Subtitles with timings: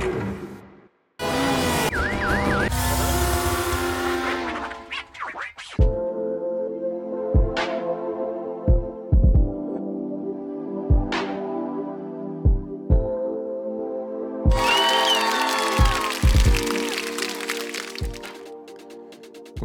[0.00, 0.06] こ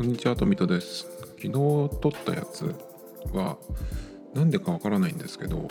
[0.01, 1.07] んにちは、トミトです。
[1.37, 2.75] 昨日撮ったやつ
[3.33, 3.57] は、
[4.33, 5.69] なんでかわからないんですけど、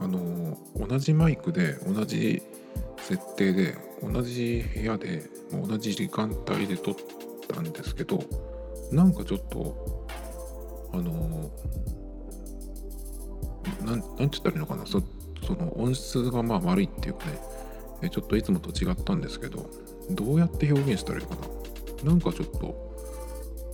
[0.00, 2.42] あの、同じマイクで、同じ
[3.08, 6.94] 設定で、同じ部屋で、同じ時間帯で撮っ
[7.48, 8.22] たんですけど、
[8.92, 10.06] なんかちょっと、
[10.92, 11.50] あの、
[13.84, 15.00] なん、なんて言ったらいいのかな、そ
[15.54, 17.24] の音質がまあ悪いっていうか
[18.02, 19.70] ね、ちょっといつもと違ったんですけど、
[20.10, 21.34] どうやって表現したらいいか
[22.04, 22.10] な。
[22.10, 22.58] なんかちょっと、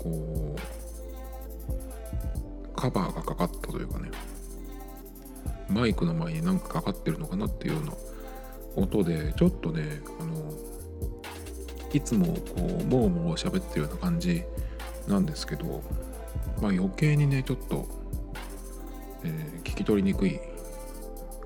[0.04, 0.60] こう
[2.76, 4.10] カバーがかかったというかね
[5.68, 7.92] マイクの前になんかかかってるのかなっていうような
[8.76, 10.52] 音でちょっとねあの
[11.92, 14.42] いつもこうもうもう喋ってるような感じ
[15.06, 15.82] なんですけど
[16.60, 17.86] まあ余計にねちょっと、
[19.22, 20.38] えー聞き取りにくい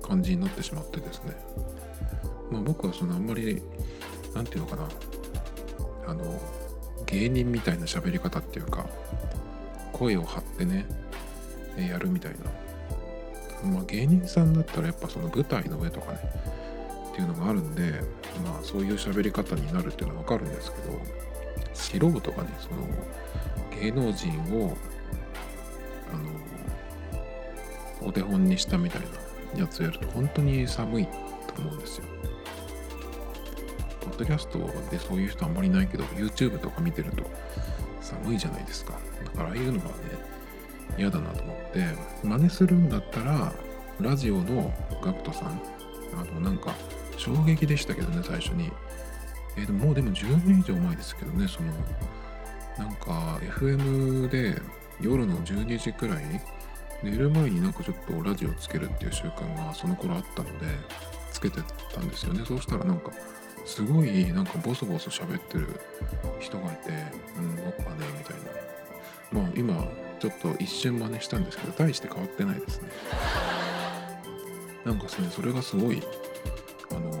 [0.03, 1.35] 感じになってしまってですね。
[2.51, 3.61] まあ僕はそのあんまり
[4.35, 4.87] なんていうのかな。
[6.05, 6.39] あの
[7.07, 8.87] 芸人みたいな喋り方っていうか
[9.93, 10.85] 声を張ってね
[11.77, 12.33] やるみたい
[13.63, 13.71] な。
[13.71, 16.19] まあ芸人さんだったらやっぱその舞台の上とかね
[17.11, 18.01] っていうのがあるんで
[18.43, 20.99] まあそういう喋り方になるっていうのはわかるんですけど
[21.73, 22.87] 素人がねその
[23.81, 24.77] 芸能人を
[26.13, 26.17] あ
[28.03, 29.01] のお手本にしたみたい
[29.53, 32.05] なやつをやると本当に寒いと思うんですよ。
[34.01, 37.23] ポッドキャストでそういう人あんまりないけど YouTube とか見てると
[38.01, 38.93] 寒いじゃないですか。
[39.23, 39.91] だからああいうのがね
[40.97, 41.85] 嫌だなと思って
[42.23, 43.53] 真似するんだったら
[43.99, 45.61] ラジオの GACKT さん
[46.13, 46.73] あのなんか
[47.17, 48.71] 衝撃でしたけどね最初に。
[49.57, 51.73] えーでももうでも10年以上前ですけどねその
[52.77, 54.61] なんか FM で
[55.01, 56.41] 夜の12時くらい
[57.03, 60.65] 寝る前になんかちょっとラジオつけるっていう習慣がその頃あったので
[61.31, 61.61] つけて
[61.93, 62.43] たんですよね。
[62.45, 63.11] そうしたらなんか
[63.65, 65.79] すごいなんかボソボソ喋ってる
[66.39, 66.91] 人がいて
[67.37, 68.37] うん僕はねみたい
[69.33, 69.41] な。
[69.41, 69.87] まあ今
[70.19, 72.89] ちょっと一瞬真似したんですけど大して変わってないですね。
[74.85, 76.01] なんかですねそれがすごい
[76.91, 77.11] あの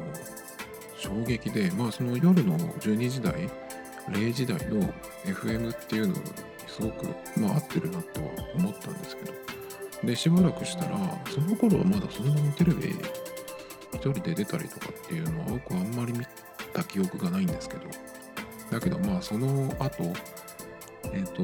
[0.97, 3.49] 衝撃でまあその夜の12時台
[4.09, 4.93] 0時台の
[5.23, 6.21] FM っていうのに
[6.67, 9.33] すごくまあ合ってるなとは思ったんですけど
[10.03, 10.97] でしばらくしたら
[11.29, 12.95] その頃はまだそんなにテレビ
[13.93, 16.25] 一人で出たりとかっていうのは僕はあんまり見
[16.73, 17.83] た記憶がないんですけど
[18.71, 20.13] だけどまあその後
[21.11, 21.43] えっ、と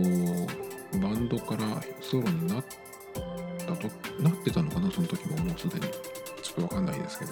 [0.99, 2.84] バンドからソロになって
[3.65, 3.87] たと
[4.19, 5.81] なってたのかなその時ももうすでに。
[6.41, 7.31] ちょっとわかんないですけど。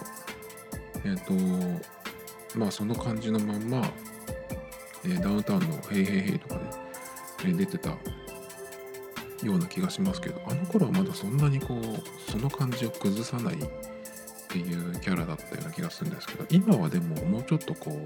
[1.06, 1.24] えっ、
[2.54, 3.82] とまあその感じのまんま、
[5.06, 6.62] えーダウンタウンの「ヘイヘイヘイ」とかね、
[7.46, 7.98] えー出てたよ
[9.56, 13.58] うな気がしますけどあの頃はまだそんなにこうその感じを崩さないっ
[14.48, 18.02] ていうキャラだったような気がするんですけど今はでももうちょっとこ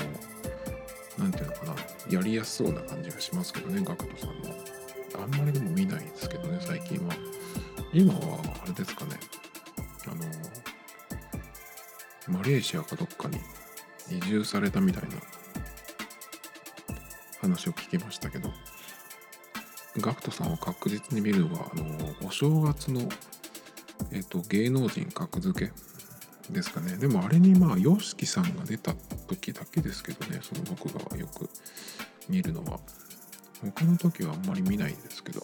[1.18, 1.76] うなんていうのかな
[2.10, 4.78] やりやすそうな感じがしますけどね GACKT さんも。
[5.16, 7.14] あんまりでも見ないですけどね最近は。
[7.98, 9.18] 今はあれですかね。
[10.06, 10.24] あの
[12.38, 13.40] マレーシアかどっかに
[14.16, 15.16] 移住されたみたいな
[17.42, 18.52] 話を聞きましたけど
[19.98, 23.10] GACKT さんを確実に見るのがあのお正月の、
[24.12, 25.72] えっと芸能人格付け
[26.54, 26.98] ですかね。
[26.98, 28.94] でもあれにまあ YOSHIKI さんが出た
[29.28, 31.50] 時だけですけどねその僕がよく
[32.30, 32.80] 見るのは。
[33.76, 35.42] 他の時はあんまり見ないですけど。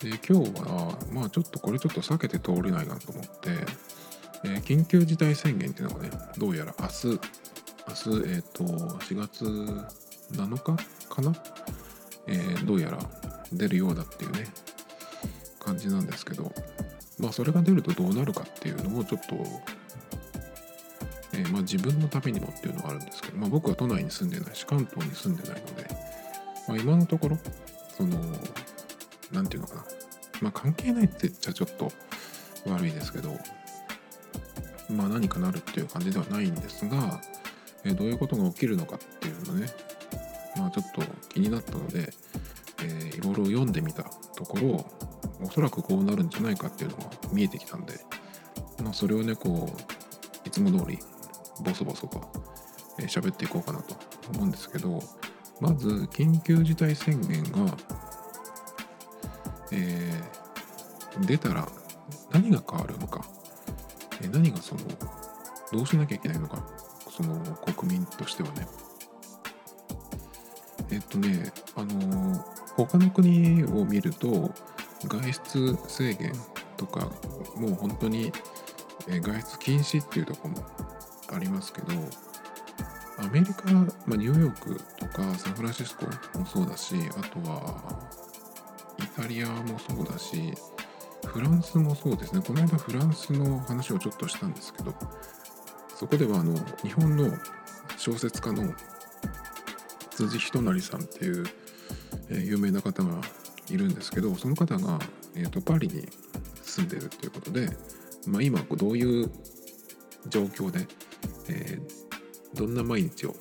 [0.00, 3.30] で今日はまあちょっとこれちょっと避けて通れないなと思って、
[4.44, 7.06] えー緊急事態宣言っていうのがねどうやら明日
[8.06, 9.44] 明日えっ、と4月
[10.32, 11.34] 7日かな、
[12.26, 12.98] えーどうやら
[13.52, 14.46] 出るようだっていうね
[15.58, 16.52] 感じなんですけど
[17.18, 19.34] まあそれが出るとどうなるかっていうのもちょっと、
[21.34, 25.88] えまあ、自分のためにもっていうのはあるんですけど、まあ、僕は都内に住んでないし関東に住んでないので、
[26.68, 27.38] まあ、今のところ
[27.96, 28.18] その
[29.32, 29.84] なんていうのかな。
[30.42, 31.90] まあ関係ないって言っちゃちょっと
[32.66, 33.30] 悪いですけど
[34.90, 37.20] まあ何かなるっていう感じではないんですが、
[37.84, 39.68] えどういうことが起きるのかっていうのね。
[40.56, 42.12] まあちょっと気になったので、
[42.82, 44.04] えーいろいろ読んでみた
[44.36, 44.86] ところ
[45.42, 47.94] おそらくこうなるんじゃないかっていうのが見えてきたんで、
[48.82, 50.98] まあ、それをねこういつも通り
[51.62, 52.20] ボソボソと
[52.98, 53.96] え喋っていこうかなと
[54.32, 55.02] 思うんですけど
[55.60, 57.74] まず緊急事態宣言が、
[59.76, 60.46] えー
[61.24, 61.66] 出たら
[62.30, 63.24] 何が変わるのか、
[64.22, 64.82] え何がその
[65.72, 66.66] どうしなきゃいけないのか。
[67.10, 67.38] その
[67.74, 68.66] 国民としてはね。
[70.90, 72.44] えっとねあの
[72.76, 74.52] 他の国を見ると
[75.08, 76.32] 外出制限
[76.76, 77.10] とか
[77.56, 78.32] もう本当に
[79.08, 80.62] 外出禁止っていうとこも
[81.32, 81.88] ありますけど
[83.18, 83.80] アメリカ、ま
[84.12, 86.06] あ、ニューヨークとかサンフランシスコ
[86.38, 88.05] もそうだしあとは
[89.16, 90.52] タリアもそうだし
[91.24, 92.42] フランスもそうですね。
[92.46, 94.94] この間フランスの話をちょっとしたんですけど
[95.96, 97.30] そこではあの日本の
[97.96, 98.72] 小説家の
[100.10, 101.46] 辻仁成さんっていう、
[102.28, 103.20] えー、有名な方が
[103.70, 104.98] いるんですけどその方が、
[105.34, 106.06] えーと、パリに
[106.62, 107.68] 住んでるっていうことで、
[108.26, 109.30] まあ、今どういう
[110.28, 110.86] 状況で、
[111.48, 113.34] えー、どんな毎日を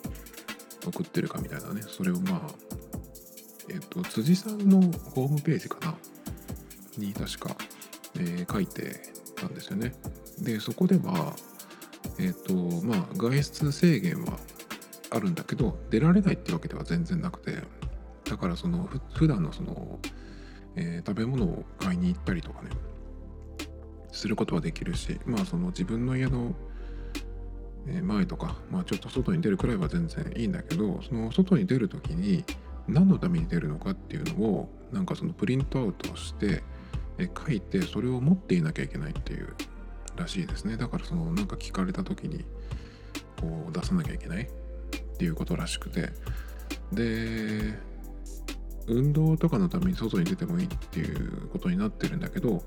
[0.86, 2.65] 送ってるかみたいなねそれをまあ
[3.76, 4.80] えっ、と辻さんの
[5.14, 5.96] ホームページかな？
[6.98, 7.58] に確か、
[8.16, 9.02] えー、書いて
[9.36, 9.94] たんですよね。
[10.40, 11.36] でそこでは
[12.20, 12.54] えっ、と
[12.86, 14.40] まあ外出制限は
[15.12, 17.58] あるんだけど出られないってわけでは全然なくて
[18.24, 20.00] だからその普段のその、
[20.78, 22.70] えー、食べ物を買いに行ったりとかね
[24.12, 26.54] することはできるしまあその自分の家の
[28.04, 32.44] 前とか、まあ、ちょっと外に出るくらいは全然いいんだけどその外に出る時に
[32.88, 36.64] 何のために出るのかっていうのをなんかそのプリントアウトして
[37.18, 39.56] 書いてそれを持っていなきゃいけないっていう
[40.16, 40.78] らしいですね。
[40.78, 42.46] だからそのなんか聞かれた時に
[43.40, 44.48] こう出さなきゃいけないっ
[45.18, 46.12] ていうことらしくて。
[46.92, 47.96] で
[48.88, 52.64] 運動とかのために外に出てもいいっていうことになってるんだけど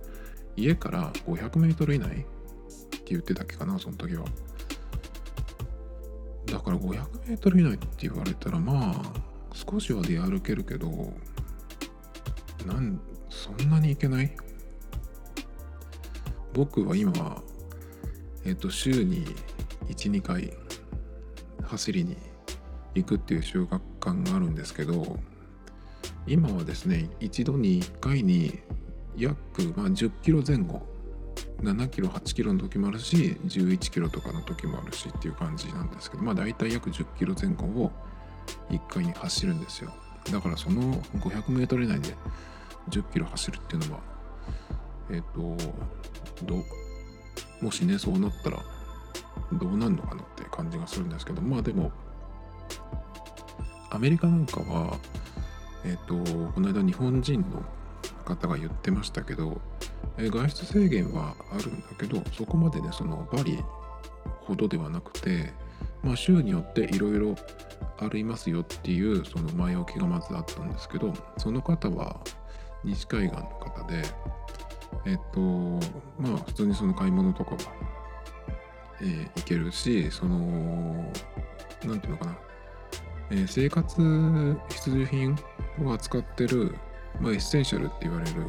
[0.57, 2.13] 家から500メートル以内っ
[2.91, 4.25] て言ってたっけかなその時は。
[6.47, 9.13] だから500メートル以内って言われたらまあ
[9.67, 11.13] 少しは出歩けるけど
[12.65, 14.31] なんそんなに行けない？
[16.55, 17.43] 僕は今
[18.45, 19.27] えっ、と週に
[19.89, 20.53] 12回
[21.65, 22.17] 走りに
[22.95, 23.81] 行くっていう習慣
[24.31, 25.19] があるんですけど
[26.27, 28.61] 今はですね一度に1回に
[29.17, 30.87] 約、まあ、10キロ前後
[31.63, 37.91] 7キロ8キロの時もあるし11キロとかの時もあるしっていう感じなんですけどまあ大体約10キロ前後を
[38.71, 39.93] 1回に走るんですよ。
[40.31, 42.15] だからその 500m 以内で
[42.91, 44.01] 10キロ走るっていうのは
[45.11, 46.65] えっ、ー、とど
[47.61, 48.63] もしねそうなったら
[49.53, 51.91] どうなるのかなって感じがするんですけどまあでも
[53.91, 54.99] アメリカなんかは
[55.85, 57.63] えっ、ー、とこの間日本人の
[58.25, 59.61] 方が言ってましたけど、
[60.19, 63.59] えー、外出制限はあるんだけどそこまでねそのバリ
[64.43, 65.53] ほどではなくて
[66.03, 67.35] まあ州によっていろいろ
[67.99, 72.21] ありますよっていうその前置きがまずあったんですけどその方は
[72.85, 74.03] 西海岸の方で
[75.05, 75.41] えっ、と
[76.21, 77.59] まあ普通にその買い物とかは、
[79.01, 81.13] えー、行けるしその
[81.85, 82.39] 何ていうのかな。
[83.31, 83.95] えー、生活
[84.71, 85.37] 必需品
[85.85, 86.75] を扱ってる、
[87.21, 88.47] まあ、 essential って言われる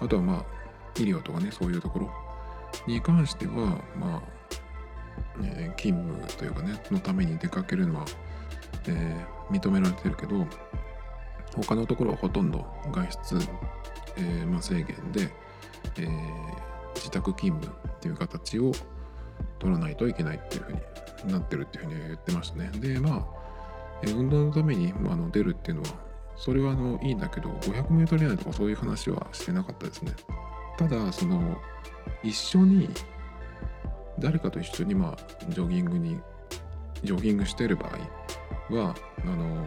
[0.00, 0.44] あとはまあ
[1.00, 2.10] 医療とかねそういうところ
[2.86, 4.22] に関してはまあ、
[5.42, 8.06] え、勤務というかねのために出かけるのは、
[8.86, 10.46] えー、認められてるけど
[11.56, 13.48] 他のところはほとんど外出、
[14.16, 15.32] えーま、制限で、
[15.98, 16.08] え、
[16.94, 18.72] 自宅勤務っていう形を
[19.58, 22.70] 取らないといけないっていうふうになってるっていうふうに言ってましたね。
[22.74, 23.40] でまあ
[24.02, 25.88] え運動のためにあの出るっていうのは
[26.36, 30.12] それはあのいいんだけど 500m 以内とかそういう話はしてなかったですね
[30.78, 31.58] ただその
[32.22, 32.88] 一緒に
[34.20, 36.18] 誰かと一緒にまあジョギングに
[37.02, 39.66] ジョギングしてる場合はあの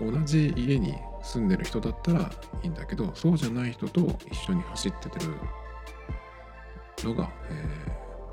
[0.00, 2.30] 同じ家に住んでる人だったら
[2.62, 5.34] いいんだけどそうじゃない人と一緒に走っててる
[7.04, 7.52] のが、え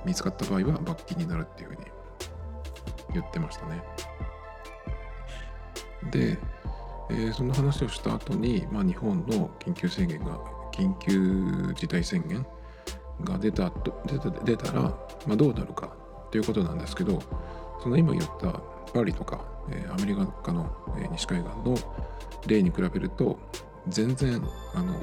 [0.03, 1.81] ー、見つかった場合は罰金になるっていうふうに
[3.13, 3.81] 言ってましたね。
[6.11, 6.37] で、
[7.09, 10.39] えー、その話をした後に、まあ、日本の緊急宣言が
[10.71, 12.45] 緊急事態宣言
[13.23, 13.71] が出た
[14.05, 14.93] 出た出たら、ま
[15.33, 15.91] あ、どうなるか
[16.31, 17.21] ということなんですけど
[17.81, 18.61] その今言った
[18.93, 21.77] パリとか、えー、アメリカの、えー、西海岸の
[22.45, 23.39] 例に比べると
[23.87, 24.41] 全然
[24.73, 24.93] あの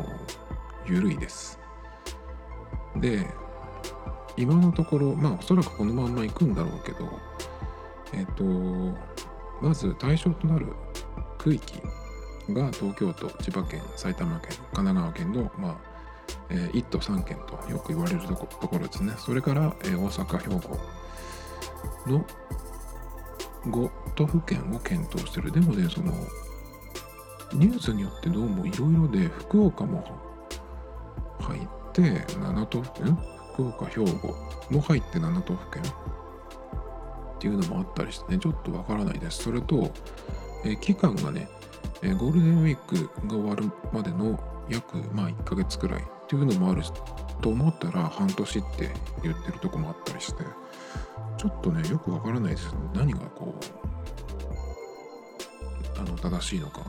[0.86, 1.58] 緩いです。
[2.96, 3.26] で
[4.36, 7.08] 今のところまあおそらくこのまんま行くんだろうけど
[8.12, 8.98] えっ、ー、と
[9.60, 10.66] まず対象となる
[11.38, 11.80] 区域
[12.50, 15.93] が東京都千葉県埼玉県神奈川県の、まあ
[16.50, 19.14] えー、1都3県とよく言われるところですね。
[19.18, 20.78] それから、えー、大阪兵庫
[22.10, 22.24] の
[23.66, 25.50] 5都府県を検討してる。
[25.50, 26.12] でもねその
[27.54, 30.04] ニュースによってどうもいろいろで福岡も
[31.40, 31.60] 入っ
[31.92, 33.18] て7都府県？
[33.54, 34.34] 福岡兵庫
[34.70, 39.44] も入って7都府県っていうのもあったりしてねちょっとわからないです。
[39.44, 39.92] それと、
[40.64, 41.48] えー、期間がね、
[42.02, 44.38] えー、ゴールデンウィークが終わるまでの
[44.68, 46.04] 約、まあ、1ヶ月くらい。
[46.24, 46.82] っていうのもある
[47.42, 48.90] と思ったら半年って
[49.22, 50.42] 言ってるとこもあったりして
[51.36, 52.74] ちょっとねよくわからないです。
[52.94, 53.54] 何がこ
[55.96, 56.80] うあの正しいのか。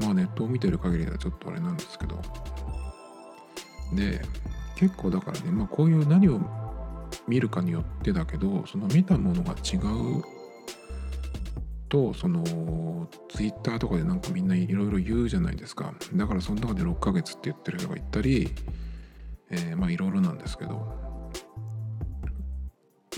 [0.00, 2.20] まあネットを見てる限りではちょっとあれなんですけど。
[3.94, 4.22] で
[4.74, 6.40] 結構だからねまあこういう何を
[7.28, 10.24] 見るかによってだけどその見たものが違う
[11.90, 15.92] とそのツイッターとかでなんかみんないろいろ言うじゃないですか。
[16.14, 18.50] だからその中で6ヶ月って言ってる人がいたり、
[19.50, 21.10] えー、まあいろいろなんですけど。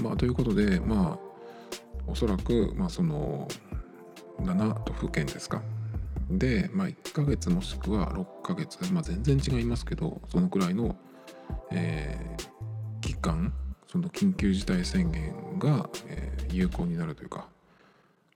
[0.00, 1.33] まあということでまあ
[2.07, 3.47] おそらくまあその
[4.41, 5.62] 7都府県ですか。
[6.31, 10.97] で、まあ、1ヶ月もしくは6ヶ月、まあ、全然違いますけどそのくらいの、
[11.71, 13.52] えー、期間
[13.87, 17.49] その緊急事態宣言が、えー、有効になるというか。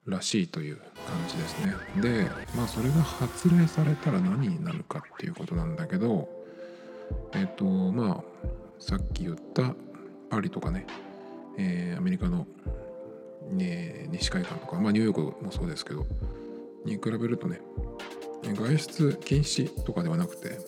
[0.06, 0.86] らしいという感
[1.28, 1.74] じですね。
[2.00, 6.28] でまあそれが発令されたら何になるかっていうことなんだけど
[7.34, 8.48] えっ、とまあ
[8.78, 9.74] さっき言った
[10.30, 10.86] パリとかね、
[11.56, 12.46] えー、アメリカの、
[13.50, 16.04] ね、西海岸とか、まあ、ニューヨークもそうですけど
[16.84, 17.60] に比べるとね
[18.42, 20.58] 外出禁止とかではなくて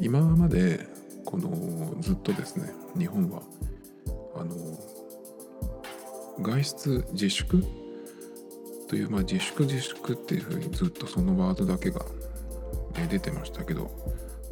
[0.00, 0.86] 今まで
[1.24, 3.42] このずっとですね日本は
[4.36, 4.54] あの
[6.40, 7.64] 外出自粛？
[8.88, 12.04] という、まあ、自粛自粛っていうふうにずっとそのワードだけが
[13.08, 13.90] 出てましたけど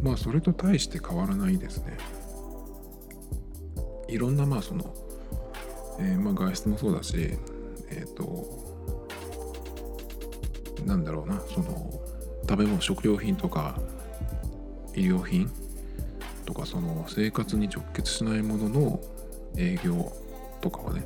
[0.03, 1.97] まあそれと対して変わらないですね。
[4.09, 4.93] いろんなまあその、
[6.01, 7.39] えー、まあ外出もそうだし
[7.91, 8.73] えっ、ー、と
[10.85, 12.01] なんだろうなその
[12.49, 13.81] 食べ物食料品とか
[14.95, 15.51] 医療品
[16.45, 19.01] とかその生活に直結しないものの
[19.57, 20.13] 営業
[20.63, 21.05] とかはね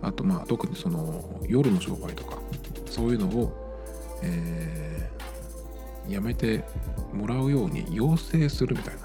[0.00, 2.38] あとまあ特にその夜の商売とか
[2.86, 3.52] そういうのを、
[4.22, 6.64] えー、やめて
[7.12, 9.00] もらうように要請するみたいな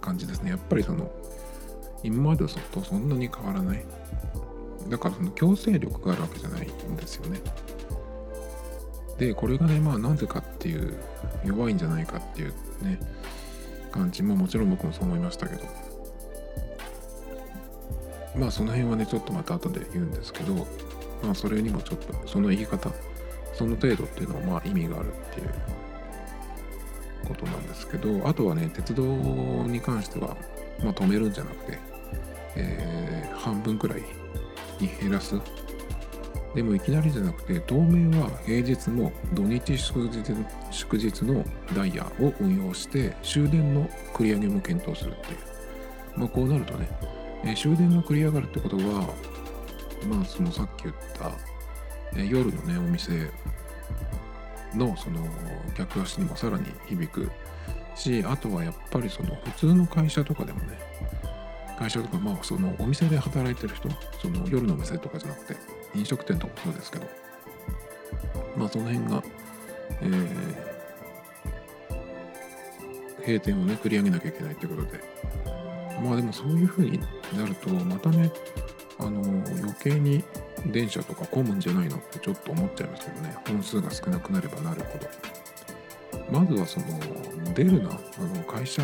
[0.00, 0.50] 感じですね。
[0.50, 1.10] やっぱりその
[2.02, 3.84] 今までとそんなに変わらない。
[4.88, 7.40] だからその強制力があるわけじゃないんですよね。
[9.18, 10.96] でこれがねまあなんでかっていう
[11.44, 12.98] 弱いんじゃないかっていうね
[13.92, 14.22] 感じ。
[14.22, 15.89] ももちろん僕もそう思いましたけど。
[18.36, 20.54] まあその辺はねちょっとまた後で言うんですけど
[21.22, 22.90] まあそれにもちょっとその言い方
[23.52, 25.50] その程度っていうのはまあ意味があるっていう。
[27.30, 30.36] ことなんですけどあとはね鉄道に関しては
[30.82, 31.78] まあ止めるんじゃなくて、
[32.56, 34.02] えー、半分くらい
[34.80, 35.34] に減らす。
[36.54, 40.34] でもいきなりじゃなくて当面は平日も土日祝日
[40.72, 41.44] 祝日の
[41.76, 45.38] ダイヤを運用して終電の繰り上げも検討するっていう。
[46.16, 46.88] まあこうなるとね、
[47.44, 49.14] え、終電が繰り上がるってことは
[50.08, 51.32] まあそのさっき言った、
[52.16, 53.30] え、夜のねお店
[54.74, 55.26] のその
[55.76, 57.30] 客足にもさらに響く
[57.94, 60.78] しあとはやっぱりその普通の会社とかでもね
[61.78, 63.88] 会社とかまあそのお店で働いてる人
[64.20, 65.56] その夜のお店とかじゃなくて
[65.94, 67.06] 飲食店とかもそうですけど
[68.56, 69.22] まあその辺が、
[70.02, 70.36] えー、
[73.26, 75.00] 閉店をね繰り上げなきゃいけないってことで
[76.02, 77.00] まあでもそういう風に
[77.36, 78.30] なるとまたね
[78.98, 80.22] あの余計に
[80.66, 83.34] 電車とか混むんじゃないのってちょっと思っちゃいますけどね。
[83.48, 85.40] 本数が少なくなればなるほど。
[86.30, 86.86] まずはその
[87.54, 87.92] 出るなあ
[88.36, 88.82] の会社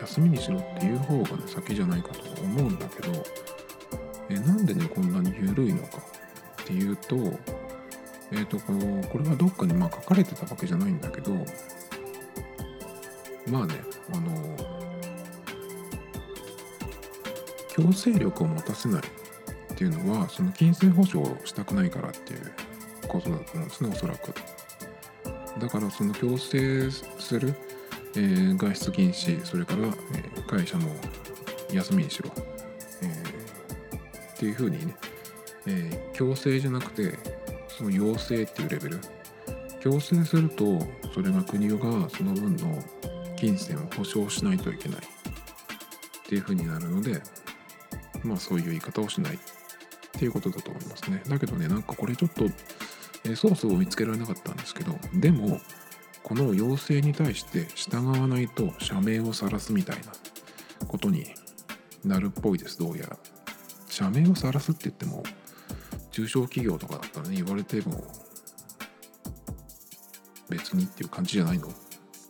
[0.00, 3.24] 休みにしろっていう方がね先じゃないかと思うんだけど
[4.30, 5.98] えなんでねこんなに緩いのか
[6.62, 7.16] っていうと
[8.32, 8.72] えっ、ー、とこ
[9.10, 11.32] これはどっかにまあ書かれてたわけじゃないんだけど
[13.50, 13.74] まあね
[14.12, 14.77] あの
[17.78, 19.02] 強制力を持たせない
[19.72, 22.52] っていうのはその金銭保証をしたくないからっていう
[23.06, 24.34] ことだと思うんですねおそらく。
[25.60, 27.54] だからその強制する、
[28.16, 30.90] えー、外出禁止それから、え、会社も
[31.72, 32.30] 休みにしろ、
[33.02, 34.94] えー、っていうふうにね
[35.66, 37.18] えー、強制じゃなくて
[37.68, 39.00] その要請っていうレベル。
[39.80, 40.80] 強制すると
[41.14, 41.78] それが国が
[42.10, 42.82] その分の
[43.36, 45.02] 金銭を保証しないといけないっ
[46.26, 47.22] ていうふうになるので
[48.24, 49.38] まあそういう言い方をしないっ
[50.12, 51.22] ていうことだと思いますね。
[51.28, 52.44] だけどねなんかこれちょっと、
[53.24, 55.60] えー、ソースを見つけられなかったんですけどでも
[56.22, 59.96] この要請に対して従わないと社名を晒すみたい
[60.80, 61.26] なことに
[62.04, 63.16] なるっぽいですどうやら。
[63.88, 65.24] 社名を晒すって言っても
[66.12, 68.04] 中小企業とかだったらね言われても
[70.48, 71.68] 別にっていう感じじゃないの？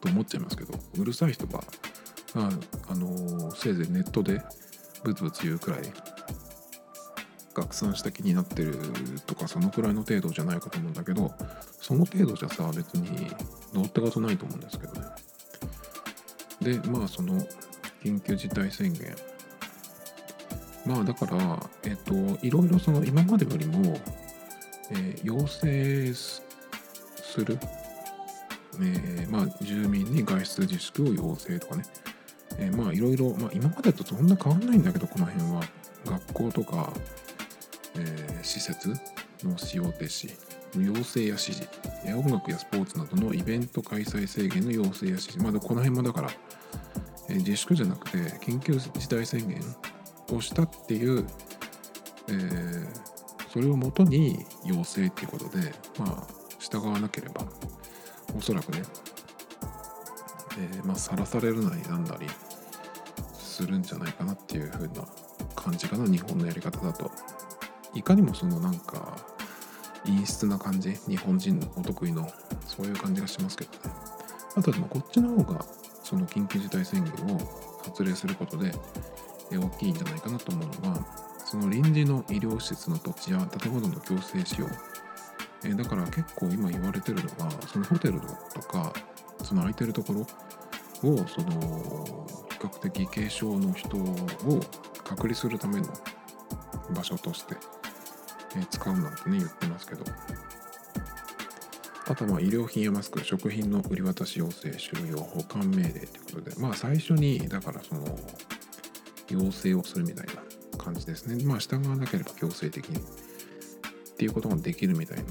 [0.01, 1.61] と思っちゃいますけどうるさい人が
[2.35, 2.51] あ、
[2.89, 4.43] あのせいぜいネットで
[5.05, 5.81] ブツブツ言うくらい
[7.55, 8.77] 拡散した気になってる
[9.27, 11.33] とかそのくらいの程度じゃないかと思うんだけど
[11.81, 13.29] その程度じゃさ別に
[13.73, 15.01] どうってことないと思うんですけどね。
[16.61, 17.41] でまあその
[18.03, 19.17] 緊急事態宣言。
[20.87, 23.99] まあだからえっ、といろいろその今までよりも、
[24.91, 26.43] えー、要請す
[27.45, 27.59] る、
[28.81, 31.85] えー、まあ住民に外出自粛を要請とかね、
[32.59, 35.63] えー、まあいろいろ、まあ、今までとそんな変わんないんだけどこの辺は。
[36.05, 36.93] 学校とか、
[37.97, 38.91] えー、施設
[39.45, 40.31] の使用停止
[40.77, 41.69] 要請や指示
[42.07, 45.39] 音楽やスポーツなどのイベント開催制限の要請や指示。
[45.39, 46.31] まだこの辺もだから、
[47.31, 49.61] えー、自粛じゃなくて緊急事態宣言
[50.37, 51.27] をしたっていう、
[52.29, 52.87] えー、
[53.51, 56.27] それをもとに要請っていうことでまあ
[56.59, 57.45] 従わなければ
[58.37, 58.83] おそらくね、
[60.59, 62.27] えー、まあさらされるなりなんだり
[63.59, 65.05] するんじゃないかなっていう風な
[65.57, 67.11] 感じかな日本のやり方だと。
[67.93, 69.17] いかにもそのなんか
[70.05, 72.31] 陰湿な感じ日本人のお得意の
[72.67, 73.79] そういう感じがしますけどね。
[74.55, 75.65] あとでもこっちの方が
[76.05, 77.41] その緊急事態宣言を
[77.85, 78.71] 発令することで
[79.51, 81.05] 大きいんじゃないかなと思うのが
[81.45, 84.69] その臨時の医療施設の土地や建物の強制使用。
[85.65, 88.21] えだから結構今言われてるのがそのホテル
[88.55, 88.93] とか
[89.43, 90.21] その空いてるところ
[91.11, 92.27] をその
[92.61, 94.17] 比較的軽症の人を
[95.05, 95.87] 隔離するための
[96.91, 97.57] 場所として、
[98.71, 100.05] 使うなんてね言ってますけど。
[102.11, 106.57] あとは医療品やマスク食品の売り渡し要請収容保管命令ということで。
[106.59, 108.19] まあ最初にだからその
[109.29, 110.43] 要請をするみたいな
[110.79, 111.45] 感じですね。
[111.45, 113.01] まあ従わなければ強制的にっ
[114.17, 115.25] ていうことができるみたいな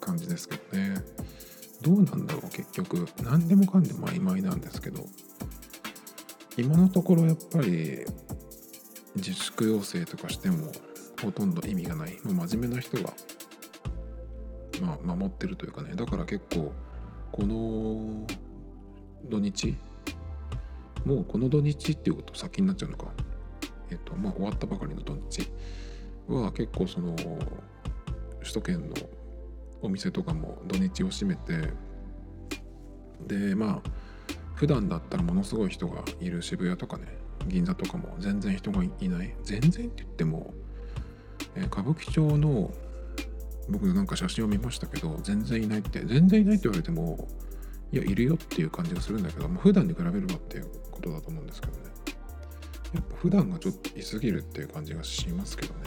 [0.00, 0.94] 感じですけどね。
[1.82, 3.06] どうなんだろう結局。
[3.22, 5.06] 何でもかんでも曖昧なんですけど。
[6.60, 8.04] 今のところやっぱり
[9.16, 10.70] 自粛要請とかしても
[11.22, 13.14] ほとんど意味がない、まあ、真面目な人が、
[14.82, 15.94] まあ、守ってるというかね。
[15.94, 16.72] だから結構
[17.32, 18.26] この
[19.28, 19.76] 土日
[21.04, 23.06] もうこの土日っていうこと先になっちゃうのか。
[23.90, 25.50] えっとまあ終わったばかりの土日
[26.28, 27.16] は結構その
[28.40, 28.94] 首都圏の
[29.82, 31.72] お店とかも土日を閉めて
[33.26, 33.90] でまあ
[34.60, 37.06] 普段だったらものすごい人がいる渋谷とかね
[37.48, 39.34] 銀座とかも全然人がいない。
[39.42, 40.52] 全然って言っても、
[41.54, 42.70] えー、歌舞伎町の
[43.70, 47.26] 僕なんか写真を見ましたけど全然いないって全然いないって言われても
[47.90, 51.78] いやいるよっていう感じがするんだけど、まあ、普段に比べればっていうことだと思うんですけどね。
[52.92, 55.84] やっぱ普段がちょっといすぎるっていう感じがしますけどね。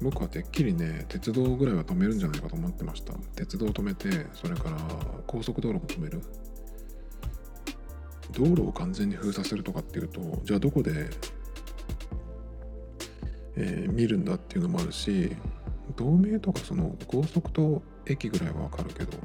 [0.00, 3.14] 僕はてっきりね鉄道ぐらいは止めるんじゃないかと思ってました。
[3.34, 4.76] 鉄道止めてそれから
[5.26, 6.22] 高速道路も止める。
[8.32, 11.08] 道路を完全に封鎖するとかっていうとじゃあどこで、
[13.56, 15.34] えー、見るんだっていうのもあるし
[15.96, 19.16] 同盟とかその高速と駅ぐらいはわかるけど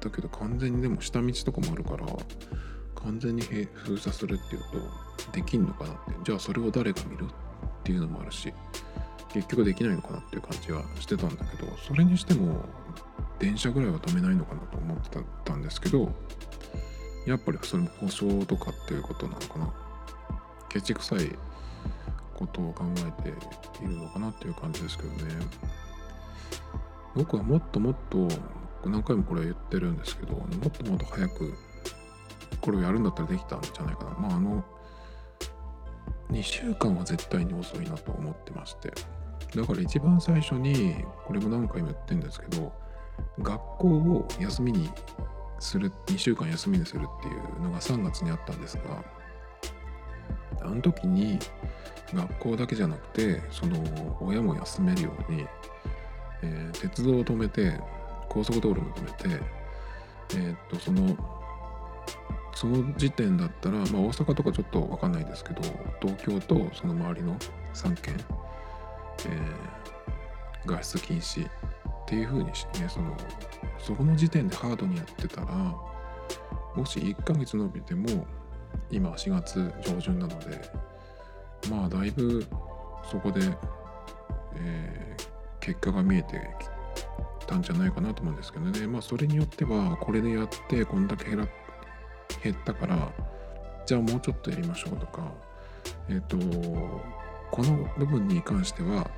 [0.00, 2.06] だけど完全にでも下道とかもあるから
[2.94, 6.00] 完全に封鎖するっていうとできんのかなって。
[6.24, 7.26] じゃあそれを誰が見る？
[7.84, 8.50] っていうのもあるし
[9.28, 12.64] 結局できないのかなっていう感じはしてたんだけどそれにしても
[13.38, 16.10] 電車ぐらいは止めないのかなと思ってたんですけど
[17.26, 19.72] やっぱりそれも保証とかっていうことなのかな。
[20.68, 21.30] ケチくさい
[22.34, 23.28] ことを考えて
[23.82, 25.34] いるのかなっていう感じですけどね。
[27.14, 28.28] 僕はもっともっと
[28.84, 31.54] 何回もこれ言ってるんですけどもっともっと早く
[32.60, 34.10] これをやるんだったらできたんじゃないかな。
[34.18, 34.64] まああの
[36.30, 38.92] 2週間は絶対に遅いなと思ってまして。
[39.56, 42.72] だから一番最初にこれも何回も言ってるんですけど
[43.40, 44.90] 学校を休みに
[45.60, 49.04] する2週間休みにするっていうのが3月にあったんですが
[50.60, 51.38] あの時に
[52.12, 55.46] 学校だけじゃなくてその親も休めるように、
[56.42, 57.80] えー、鉄道を止めて
[58.28, 59.44] 高速道路も止めて
[60.30, 61.16] えー、っとその
[62.54, 65.62] その時点だったら、まあ、大阪とかちょっと分かんないですけど
[66.00, 67.36] 東京とその周りの
[67.74, 68.16] 3県、
[69.26, 71.52] えー、外出禁止っ
[72.06, 73.16] ていうふうにしてねその
[73.78, 75.46] そこの時点でハードにやってたら
[76.76, 78.26] もし1ヶ月伸びても
[78.90, 80.70] 今4月上旬なので
[81.70, 82.46] まあだいぶ
[83.10, 83.40] そこで、
[84.56, 86.40] えー、結果が見えて
[87.40, 88.86] きたんじゃないかなと思うんですけどね。
[88.86, 91.48] まあそれによってはこれでやってこんだけ減ら
[92.44, 93.12] 減ったから
[93.86, 95.32] じゃあもうちょっとやりましょうとか
[96.08, 96.36] えっ、ー、と
[97.50, 99.10] この部分に関しては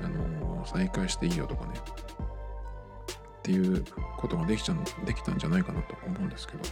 [0.00, 3.84] あの再開していいよとかねっていう
[4.16, 6.64] ことができちゃできたんじゃないかなと思うんですけど。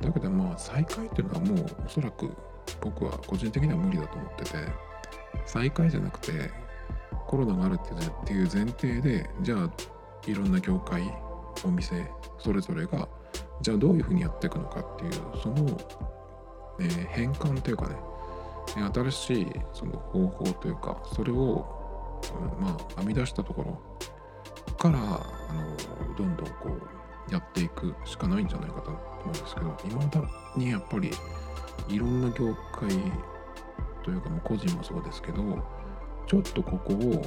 [0.00, 2.30] だけどまあ再開っていうのはもうおそらく
[2.80, 4.50] 僕は個人的には無理だと思ってて
[5.46, 6.50] 再開じゃなくて
[7.26, 9.70] コロナがあるっていう前提でじゃあ
[10.26, 11.02] いろんな業界
[11.64, 13.08] お店それぞれが
[13.64, 15.66] じゃあどういうふうにやっていくのかっていうその、
[16.78, 17.96] えー、変換というかね
[18.92, 21.66] 新しいその方法というかそれを、
[22.58, 25.02] うん、まあ編み出したところからあ
[25.54, 30.22] のどんどんこうやっていくしかないんじゃないかと思うんですけどいまだ
[30.58, 31.10] にやっぱり
[31.88, 32.90] いろんな業界
[34.04, 35.42] というかもう個人もそうですけど
[36.26, 37.24] ちょっとここを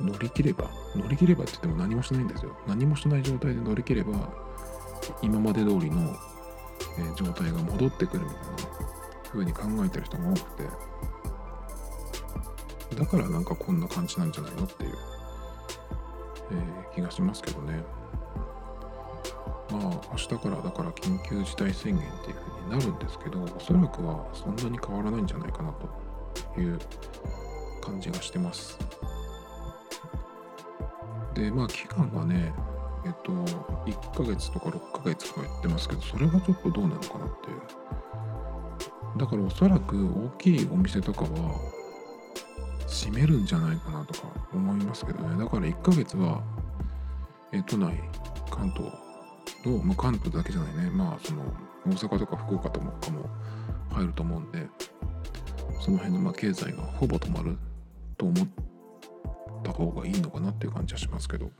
[0.00, 2.56] 乗り切れば乗り切ればって言っても何もしないんですよ。
[2.68, 4.12] 何もしない状態で乗り切れば
[5.22, 6.14] 今まで通りの、
[6.98, 8.46] え、状態が戻ってくるみたいな
[9.30, 10.68] 風に考えてる人が多くて
[12.96, 14.94] だからなんかこんな感じなんじゃないのっていう、
[16.52, 17.82] え、気がしますけどね
[19.70, 19.82] まあ
[20.12, 25.72] 明日からだから緊急事態宣言っていう風になるんですけどおそらくはそんなに変わらないんじゃないかな
[26.54, 26.78] という
[27.80, 28.78] 感じがしてます。
[31.34, 32.52] でまあ期間はね
[33.04, 37.34] えっと1ヶ月とか6ヶ月とか言ってますけどそれがちょっとどうなのかなって
[39.18, 41.28] だからおそらく大きいお店とかは
[42.88, 45.42] 閉めるんじゃないかなとか思いますけどね。
[45.42, 46.42] だから1ヶ月は
[47.52, 47.94] え都内
[48.50, 48.92] 関東
[49.64, 50.90] の、まあ、関東だけじゃないね。
[50.90, 51.42] まあその
[51.86, 53.28] 大阪とか福岡とかも
[53.92, 54.68] 入ると思うんで
[55.80, 57.56] その辺のま経済がほぼ止まる
[58.18, 58.48] と思っ
[59.64, 61.50] た方がいいのかなっていう感じはしますけど。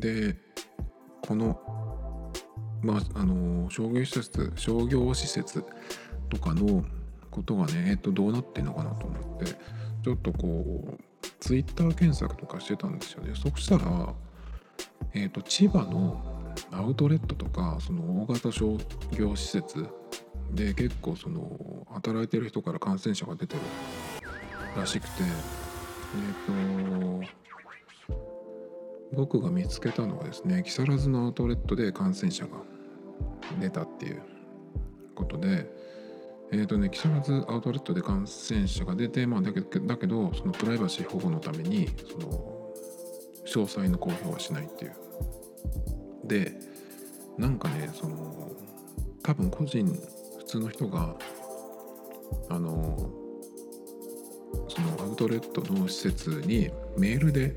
[0.00, 0.36] で
[1.26, 1.60] この
[2.82, 5.64] まああの商業施設商業施設
[6.28, 6.84] とかの
[7.30, 9.56] ことがねえっとどうなってんのかなと思って
[10.02, 13.34] ちょっとこうツイッター検索とかしてたんですよね。
[13.34, 14.14] そしたら
[15.14, 16.20] えっと千葉の
[16.72, 18.78] アウトレットとかその大型商
[19.12, 19.86] 業施設
[20.52, 23.60] で結構その働いてる人から感染者が出てる
[24.76, 27.39] らしくてえっ、と
[29.12, 32.58] 僕が見つけたのはですね木更津のアウトレットで感染者が
[33.60, 34.22] 出たっていう
[35.14, 35.68] ことで
[36.52, 42.60] えっ、ー、とね木更津アウトレットで感染者が出てまあだけだけどそのプライバシー保護のためにその
[43.46, 44.94] 詳細の公表はしないっていう。
[46.24, 46.54] で
[47.36, 48.52] なんかねその
[49.22, 49.86] 多分個人
[50.38, 51.16] 普通の人が
[52.48, 53.10] あの
[54.70, 57.54] そのアウトレットの施設にメールで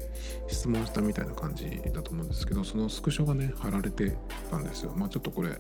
[0.48, 4.18] 質問したみたいな感じだと思うんですけどそのスクショがね貼られて
[4.50, 4.94] たんですよ。
[4.96, 5.58] まあちょっとこれ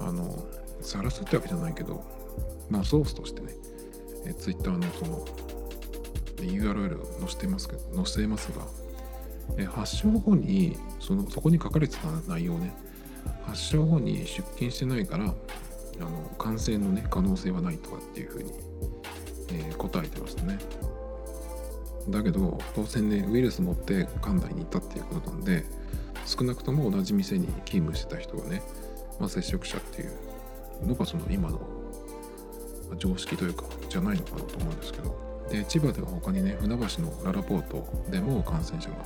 [0.00, 0.46] あの
[0.80, 2.04] 晒すってわけじゃないけど
[2.70, 3.54] まあソースとしてね
[4.26, 5.24] え Twitter のその
[6.36, 8.66] URL 載せてますけど載せますが
[9.58, 12.72] え発症後にそのそこに書かれてた内容ね
[13.44, 15.34] 発症後に出勤してないから
[16.00, 18.52] あの感染のね可能性はないとかっていうふうに、
[19.50, 20.58] えー、答えてましたね。
[22.08, 25.64] だけど当然ねウイルス持って館内に行ったっていうことなんで
[26.26, 28.62] 少なくとも同じ店に勤務してた人がね、
[29.18, 31.60] まあ、接触者っていうのがその今の
[32.98, 35.16] 常識というかじゃないのかなと思うんですけど
[35.50, 38.96] で千葉では他にね船橋のララポートでも感染者が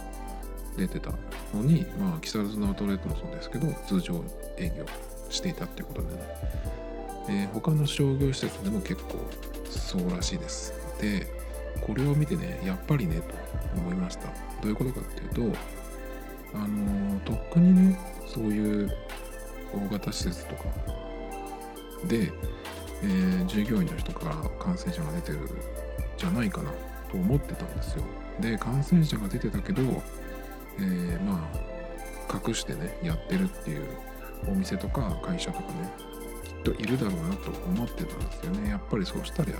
[0.76, 1.10] 出てた
[1.54, 4.24] のにまあ木更津のアウトレットもそうですけど通常
[4.56, 4.86] 営業
[5.30, 6.22] していたっていうことでね、
[7.28, 9.18] えー、他の商業施設でも結構
[9.68, 10.72] そうらしいです。
[11.00, 11.26] で
[11.80, 13.34] これを見てねやっぱりねと
[13.78, 14.28] 思いました。
[14.62, 15.58] どういうことかっていうと
[16.54, 18.90] あの、とっくにねそういう
[19.72, 20.64] 大型施設とか
[22.06, 22.32] で、
[23.02, 25.40] えー、従業員の人から感染者が出てる
[26.16, 26.70] じゃないかな
[27.10, 28.02] と思ってたんですよ。
[28.40, 29.82] で感染者が出てたけど、
[30.78, 33.84] えー、まあ隠してねやってるっていう
[34.46, 35.90] お店とか会社とかね
[36.74, 38.70] いるだろうなと思ってたんですよね。
[38.70, 39.52] やっぱりそうしたら、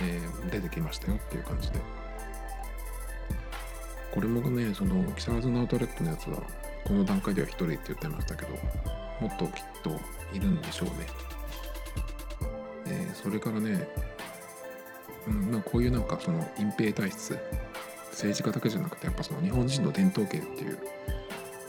[0.00, 1.80] えー、出てきましたよっていう感じで。
[4.12, 6.36] これもねその木更津のアウトレットのやつは
[6.84, 8.50] この段階では1人って言ってましたけど
[9.20, 9.98] もっときっと
[10.34, 10.94] いるんでしょうね、
[12.88, 13.88] えー、それからね、
[15.26, 17.38] うんまあ、こういうなんかその隠蔽体質
[18.10, 20.78] 政治家だけじゃなくてやっぱその日本人の伝統芸っていう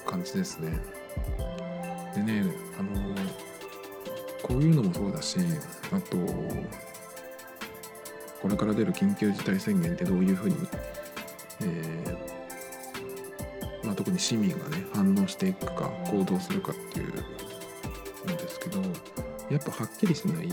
[0.05, 0.77] 感じですね。
[2.13, 2.43] でね
[2.77, 3.15] あの
[4.43, 5.39] こういうのもそうだし
[5.91, 6.17] あと
[8.41, 10.57] これから出る緊急事態宣言ってどういうふうに、
[11.61, 17.13] えー、まあ、特に市民がね反応していくか行動するかっていう
[18.27, 18.81] のですけど
[19.49, 20.49] やっぱはっきりしない。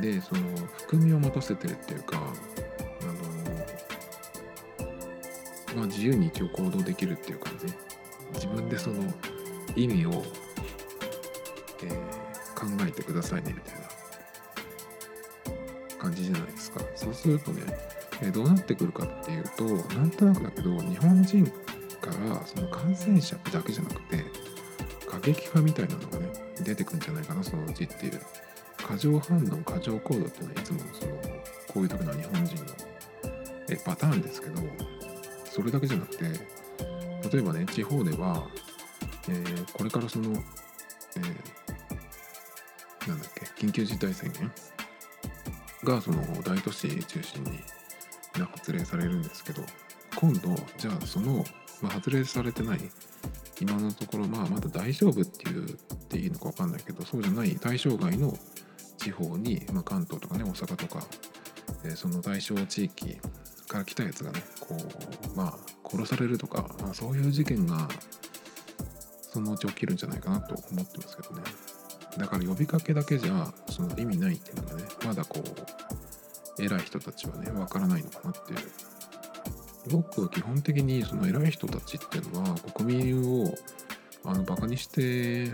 [0.00, 0.42] でその
[0.76, 2.20] 含みを持たせてるっていうかあ
[5.76, 7.66] のまあ自由に一応行動できるっていう感じ
[8.34, 9.02] 自分でその
[9.76, 10.24] 意味を
[12.64, 13.80] 考えてくださいねみたいな
[15.98, 16.80] 感じじゃないですか。
[16.96, 17.62] そうするとね、
[18.22, 21.52] えどうなってくるかっていうとなんとなくだけど日本人か
[22.28, 24.24] らその感染者だけじゃなくて
[25.08, 28.20] 過激化みたいなのがね出てくるんじゃないかなそのうちっていう。
[28.86, 31.12] 過剰反応過剰行動っていうのはいつもその
[31.68, 32.62] こういう時の日本人の
[33.70, 34.60] えパターンですけど
[35.46, 36.24] それだけじゃなくて
[37.32, 38.46] 例えばね地方では、
[39.28, 40.32] えー、これからその、
[41.16, 41.63] えー、
[43.08, 43.66] なんだっけ？
[43.66, 44.50] 緊急事態宣言？
[45.84, 47.58] がその大都市中心に
[48.36, 49.62] 発令されるんですけど
[50.16, 51.44] 今度じゃあその、
[51.82, 52.80] まあ、発令されてない
[53.60, 55.76] 今のところまあまだ大丈夫っていうっ
[56.08, 58.34] ていいのか分かんないけどそうじゃない対象外の
[58.96, 61.06] 地方に、まあ、関東とかね大阪とか、
[61.84, 63.18] えー、その対象地域
[63.68, 67.88] から来たやつがねこうまあ殺されるとか、まあ、そういう事件が
[69.20, 71.42] そのうち起きるんじゃないかなと思ってますけどね。
[72.18, 75.40] だから呼びかけだけじゃその意味ないっていうのがねまだこ
[76.58, 78.58] う偉い人たちはねわからないのかなっていう。
[79.90, 83.54] 僕は基本的にその偉い人たちっていうのは国民を
[84.24, 85.52] あのバカにして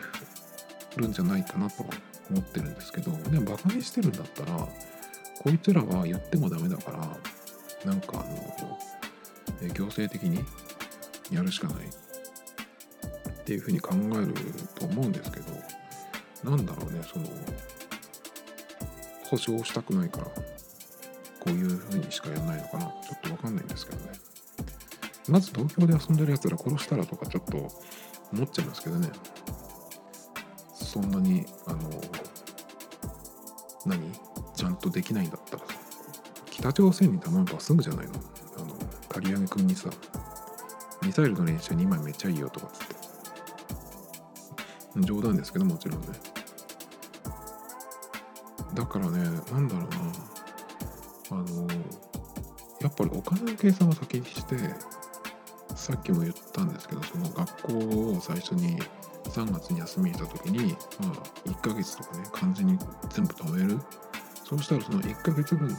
[0.96, 1.85] るんじゃないかなと
[2.31, 4.68] 思ってるんですけどでもバカにしてるんだったら
[5.42, 6.99] こいつらは言ってもダメだから
[7.90, 10.44] なんかあの行政的に
[11.33, 14.35] やるしかないっていうふうに考える
[14.79, 15.46] と思うんですけど
[16.44, 17.26] なんだろうねその
[19.24, 20.33] 保証したくないからこ
[21.46, 22.85] ういうふうにしかやらないのかな。
[22.85, 24.12] ちょっと分かんないんですけどね。
[25.29, 27.57] まず東京で遊んでるやつら殺したらとかちょっと
[28.33, 29.09] 思っちゃいますけどね。
[30.74, 31.88] そんなにあの
[33.87, 34.12] 何？
[34.55, 35.62] ちゃんとできないんだったら。
[36.50, 38.12] 北朝鮮に頼めばすぐじゃないの。
[38.59, 38.74] あの
[39.09, 39.88] 刈り上げ君にさ
[41.03, 42.94] ミサイルの練習2枚めっちゃいいよとかっつって。
[45.07, 46.09] 冗談ですけどもちろんね。
[48.81, 49.19] だからね
[49.53, 49.99] なんだろうな。
[51.33, 51.69] あの
[52.81, 54.57] やっぱりお金の計算を先にして
[55.77, 58.79] さっきも言ったんですけどその学校を最初に
[59.25, 62.79] 3月に休みにした時に、まあ、1ヶ月とかね完全に
[63.11, 63.79] 全部止める。
[64.45, 65.75] そうしたらその1ヶ月分の、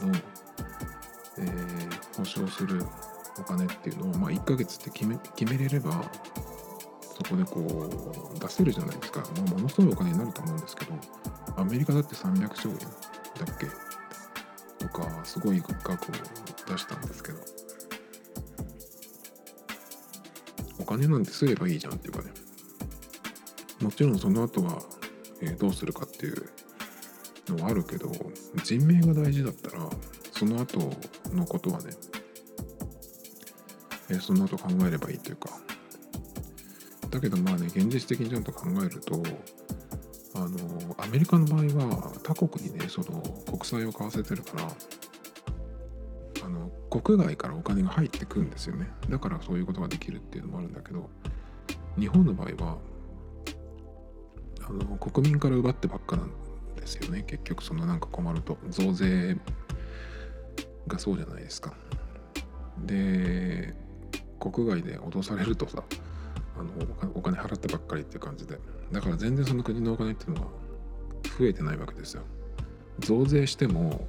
[1.38, 2.86] えー、保証する
[3.38, 6.02] お金っていうのを、まあ、1ヶ月って決め決めれれば
[7.00, 7.60] そこでこ
[8.34, 10.92] う出せるじゃないですか、まあ、ものすごいお金になると思うんですけど
[11.56, 12.84] アメリカだって300兆円だ
[13.52, 13.66] っけ？
[14.84, 15.96] とかすごい額を
[16.66, 17.38] 出したんですけど。
[20.78, 22.30] お金なんてすればいいじゃんっていうかね。
[23.80, 24.82] もちろんその後は、
[25.40, 26.50] えー、どうするかっていう
[27.48, 28.10] のはあるけど
[28.62, 29.88] 人命が大事だったら
[30.32, 30.78] その後
[31.32, 31.90] のことはね、
[34.10, 35.50] えー、その後考えればいいというか。
[37.10, 39.22] だけどまあね現実的にちゃんと考えると
[40.34, 44.68] あのアメリカの場合は他国にねその国債を買わせてるから
[46.44, 48.88] あの国外からお金が入ってくるんですよね。
[49.08, 51.10] だからそういうことができるっていうのもあるんだけど
[51.98, 52.78] 日本の場合は
[54.66, 56.30] あの国民から奪ってばっかなん
[56.76, 57.22] ですよね。
[57.22, 58.56] 結局そのなんか困ると。
[58.70, 59.36] 増税
[60.88, 61.74] がそうじゃないですか。
[62.78, 63.74] で
[64.40, 65.84] 国外で脅されるとさ
[66.56, 66.70] あの
[67.14, 68.58] お金払ってばっかりっていう感じで。
[68.90, 70.48] だから全然その国のお金っていうのは
[71.38, 72.22] 増えてないわけですよ。
[72.98, 74.06] 増税しても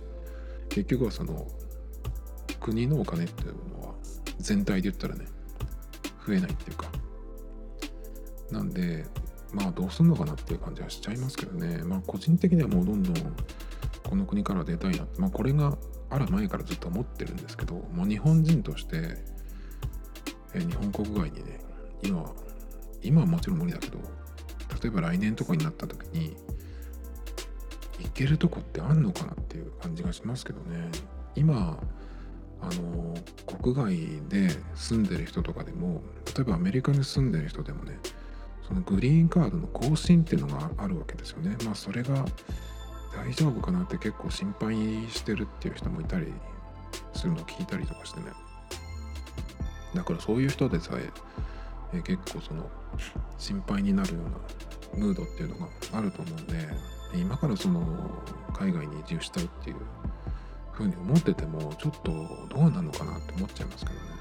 [0.70, 1.48] 結局はその
[2.60, 3.94] 国のお金っていうのは
[4.40, 5.26] 全体で言ったらね
[6.26, 6.88] 増えないっていうか。
[8.52, 9.06] なんで
[9.52, 11.84] まあどうすんのかなっていう感じはしちゃいますけどね。
[11.84, 13.16] まあ個人的にはもうどんどん
[14.04, 15.22] この国から出たいなって。
[15.22, 15.78] まあこれが
[16.10, 19.18] ある前からずっと思ってるんですけどもう日本人として
[20.54, 21.60] 日本国外にね
[22.02, 22.32] 今は
[23.02, 23.98] 今はもちろん無理だけど
[24.82, 26.36] 例えば来年とかになった時に
[28.00, 30.90] 行けるとこってあんのかなっていう感じがしますけどね
[31.36, 31.80] 今
[32.62, 33.16] あの
[33.60, 36.02] 国外で住んでる人とかでも
[36.36, 38.00] 例えばアメリカに住んでる人でもね
[38.68, 41.58] そのグリーンカードの更新っていうのがあるわけですよね。
[41.66, 42.26] まあそれが
[43.14, 44.76] 大丈夫かなって結構心配
[45.10, 46.34] してるっていう人もいたり
[47.14, 48.28] するのを聞いたりとかしてね。
[49.94, 51.10] だからそういう人でさえ
[51.94, 52.70] え結構その
[53.38, 56.54] 心配になるようなムードっていうのがあると思うんで
[57.16, 57.82] 今からその
[58.54, 59.78] 海外に移住したいっていう
[60.72, 62.12] ふうに思っててもちょっと
[62.56, 64.14] どうなのかなって思っちゃいますけどね。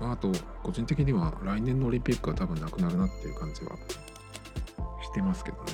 [0.00, 0.30] まあ、あと、
[0.62, 3.76] 個人的には来年のオリンピックは多分なくなるなっていう感じは
[5.02, 5.72] してますけどね。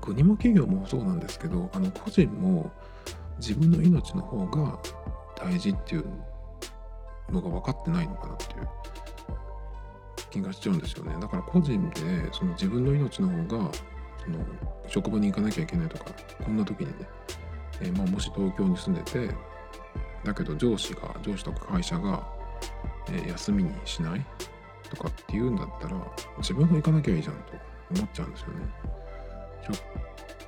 [0.00, 2.70] 国も企業もそうなんですけど、あの個人も
[3.38, 4.78] 自分の命の方が
[5.36, 6.04] 大事っていう
[7.30, 8.68] のが分かってないのかなっていう
[10.30, 12.00] 気がしちゃうんですよねだから個人で
[12.32, 13.70] その自分の命の方が
[14.24, 14.38] その
[14.88, 16.06] 職場に行かなきゃいけないとか
[16.44, 16.94] こんな時にね、
[17.80, 19.34] えー、まあ、もし東京に住んでて
[20.24, 22.26] だけど上司が上司とか会社が、
[23.08, 24.26] えー、休みにしない
[24.90, 25.96] とかって言うんだったら
[26.38, 27.52] 自分が行かなきゃいいじゃんと
[27.94, 28.94] 思っちゃうんですよね。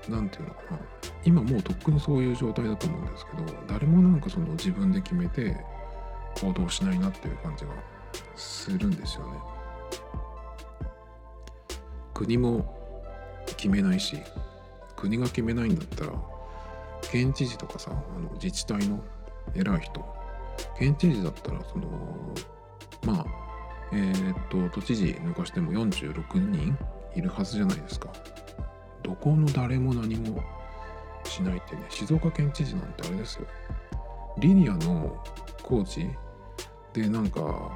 [0.09, 0.79] 何て言うのかな
[1.25, 5.57] 今もうとっくにそういう状態だと思うんですけど誰もなんかその自分で決めて
[6.41, 7.71] 行動しないなっていう感じが
[8.35, 9.39] するんですよね。
[12.15, 12.65] 国も
[13.57, 14.17] 決めないし
[14.97, 16.13] 国が決めないんだったら
[17.03, 19.03] 県知事とかさあの自治体の
[19.55, 20.05] 偉い人
[20.79, 21.87] 県知事だったらその
[23.05, 23.27] まあ
[23.93, 26.77] えー、っと都知事抜かしても46人
[27.15, 28.09] いるはずじゃないですか
[29.03, 30.43] どこの誰も何も
[31.25, 33.47] しないってね静岡県知事なんてあれですよ
[34.39, 35.23] リニアの
[35.63, 36.09] 工事
[36.97, 37.73] でなんかこ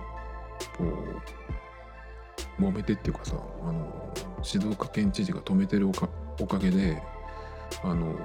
[2.58, 6.08] う揉めてっていうかさあの静岡県知事が止めてるおか
[6.40, 7.02] おかげで
[7.84, 8.16] あの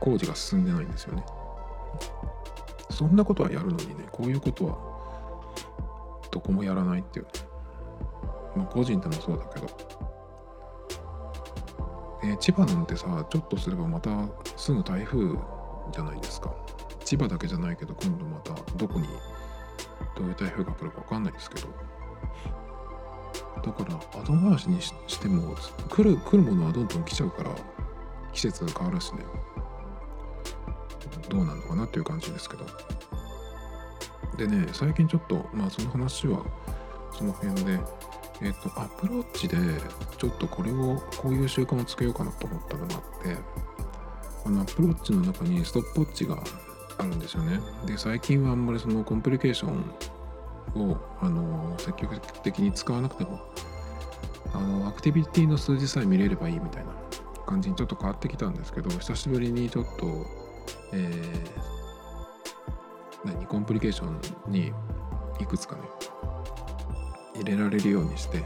[0.00, 1.24] 工事が進んでないんですよね。
[2.90, 4.76] そんなことはやるのにねこういうことは
[6.32, 7.26] どこもやらないっていう、
[8.56, 9.66] まあ個人でもそうだけど、
[12.24, 14.10] え、千葉なんてさちょっとすればまた
[14.56, 15.20] すぐ台風
[15.92, 16.52] じゃないですか。
[17.04, 19.06] 千葉だけじゃないけど今度またどこに
[20.16, 21.68] どういう台風が来るか分かんないですけど。
[23.64, 25.56] だから後回しにしても
[25.88, 27.50] 来る来るものはどんどん来ちゃうから
[28.32, 29.24] 季節が変わるしね。
[31.28, 32.66] どうなのかなっていう感じですけど。
[34.36, 36.44] でね最近ちょっとまあその話は
[37.16, 37.80] その辺で
[38.42, 39.56] えっ、ー、とアプローチで
[40.18, 43.36] ちょっとこれをこういう習慣をつけようかなと思ったのがあって
[44.44, 46.42] あのアプローチの中にストップウォッチが
[46.98, 47.60] あるんですよね。
[47.86, 53.40] で最近はあんまりそのコンプリケーションをあの積極的に使わなくても
[54.52, 56.92] あのアクティビティの数字さえ見れればいいみたいな
[57.46, 60.06] 感じにちょっと変わってきたんですけど久しぶりにちょっと、
[60.92, 64.72] えー、何コンプリケーションに
[65.40, 65.82] いくつかね
[67.34, 68.42] 入れられるようにして、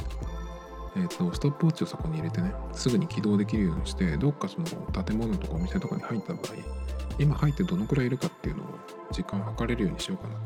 [0.96, 4.66] えーと、ストップウォッチをそこに入れてねすぐに起動できるようにしてどっかその
[5.04, 8.66] 建物とかお店とかに入った場合今入ってどのくらいいるかっていうのを
[9.10, 10.38] 時間を測れるようにしようかなっ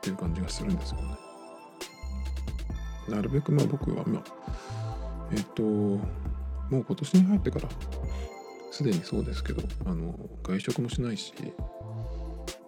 [0.00, 1.18] ていう感じがするんですけどね
[3.08, 4.22] なるべくまあ僕はまあ
[5.32, 5.98] えっ、とも
[6.70, 7.68] う今年に入ってから
[8.70, 11.32] すでにそうですけどあの外食もしないし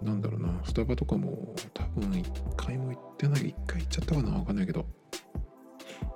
[0.03, 2.25] なんだろうな、スタバとかも多分1
[2.57, 4.87] 回も行ってない、1回行っちゃったかなわかんないけど、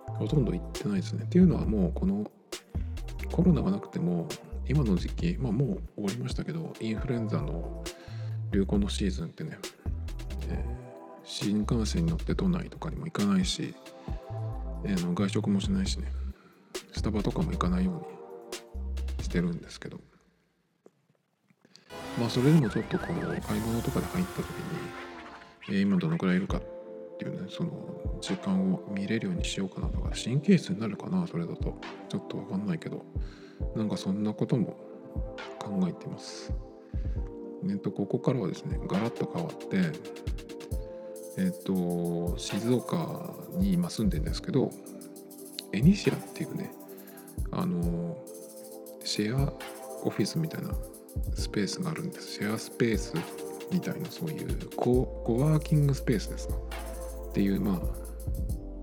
[0.06, 1.24] ほとんど行ってないですね。
[1.24, 2.30] っていうのはもうこの
[3.32, 4.28] コロナがなくても、
[4.70, 7.82] 今の時期、まあもう終わりましたけど、インフルエンザの
[8.52, 9.58] 流行のシーズンってね、
[10.48, 10.64] えー、
[11.24, 13.74] 新幹線に乗って都内とかにも行かないし、
[14.84, 16.12] えー、の外食もしないしね、
[16.92, 19.98] スタバとかも行かないようにしてるんですけど、
[22.16, 26.62] まあそれでもちょっとこう買い物とかで入った時に、えー、今どのくらいいるかっ
[27.18, 31.76] ていうねその時間を見れるようにしようかなとか神経質になるかなそれだと。
[32.08, 33.04] ちょっとわかんないけど。
[33.74, 34.76] なんかそんなことも
[35.58, 36.52] 考えています。
[37.68, 39.92] えっとここからはですねガラッと変わって
[41.36, 44.70] えっと静岡に今住んでるんですけど
[45.72, 46.72] エニシアっていうね
[47.52, 48.16] あの
[49.04, 49.52] シェア
[50.04, 50.70] オフィスみたいな
[51.34, 53.12] スペースがあるんですシェアスペース
[53.70, 56.54] みたいなそういうココワーキングスペースですか？
[56.54, 57.80] っていうまあ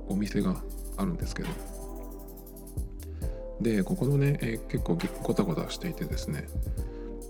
[0.07, 0.55] お店が
[0.97, 1.49] あるんですけど
[3.61, 6.47] でここのね、え結構ゴタゴタしていてですね。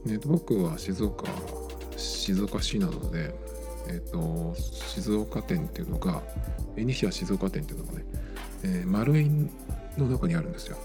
[0.06, 1.26] ね僕は静岡
[1.96, 3.34] 静岡市なので
[3.90, 6.22] え、ー、と静岡店っていうのが
[6.76, 8.06] エニシア静岡店っていうのがね、
[8.64, 9.50] えー、丸イン
[9.98, 10.78] の中にあるんですよ。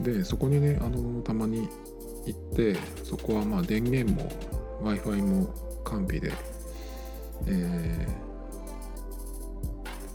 [0.00, 1.68] でそこにねあのたまに
[2.26, 4.28] 行ってそこはまあ電源も
[4.82, 6.32] w i f i も完備で、
[7.46, 8.08] え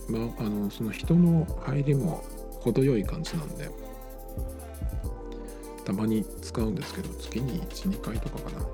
[0.07, 2.23] ー、まあ、あのその人の入りも
[2.59, 3.69] 程よい感じなんで。
[5.85, 8.65] たまに使うんですけど月に12回とかかな。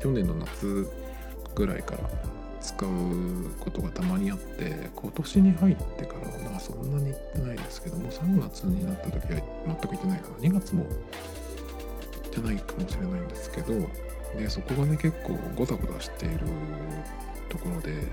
[0.00, 0.88] 去年の夏
[1.56, 2.08] ぐらいから
[2.60, 2.88] 使う
[3.58, 10.36] ことがたまにあって今年に入ってからはまあそんなに行ってないですけども3月になった時は全く行ってないかな。
[10.36, 10.90] 2月も行
[12.28, 13.74] ってないかもしれないんですけど
[14.38, 16.38] でそこがね結構ゴタゴタしている
[17.48, 18.04] ところで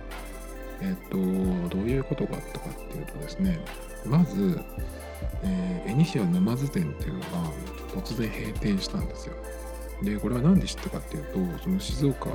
[0.81, 3.59] えっ、ー、とどういうことがあったかっていうとですね
[4.05, 4.59] まず、
[5.43, 7.25] えー、エニシア沼津店っていうのが
[7.93, 9.35] 突然閉店したんですよ。
[10.03, 12.29] でこれは何で知ったかっていうとその静岡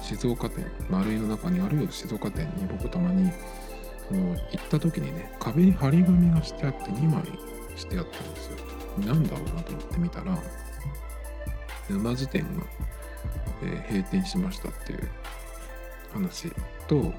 [0.00, 3.30] 静岡店丸井の中にある静岡店に僕たまに
[4.08, 7.22] その行った時にね壁に張り紙がしてあって2枚
[7.76, 8.58] してあったんですよ。
[9.06, 10.38] なんだろうなと思ってみたら
[11.88, 12.64] 沼津店が、
[13.62, 15.08] えー、閉店しましたっていう
[16.12, 16.52] 話
[16.86, 17.12] と、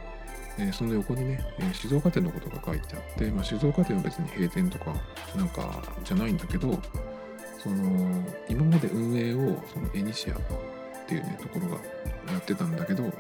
[0.58, 4.94] え、その横にね、え、静岡店のことが書いてあって、まあ、静岡店は別に閉店とか
[5.36, 6.80] なんかじゃないんだけど
[7.58, 10.38] その今まで運営をそのエニシアっ
[11.08, 11.76] ていうねところが
[12.32, 13.12] やってたんだけど、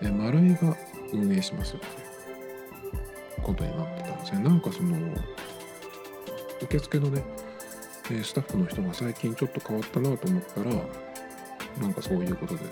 [0.00, 0.76] え、丸井が
[1.12, 1.86] 運営しますって
[3.42, 4.38] ことになってたんですね。
[4.42, 4.96] なんかその
[6.62, 7.22] 受付のね
[8.10, 10.70] えスタッフの人が最近ちょっと変わったなと思ったら
[11.80, 12.70] なんかそういうことでね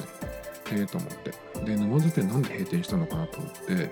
[0.73, 1.33] ええ、と思って。
[1.65, 3.91] で沼津店なんで閉店したのかなと思って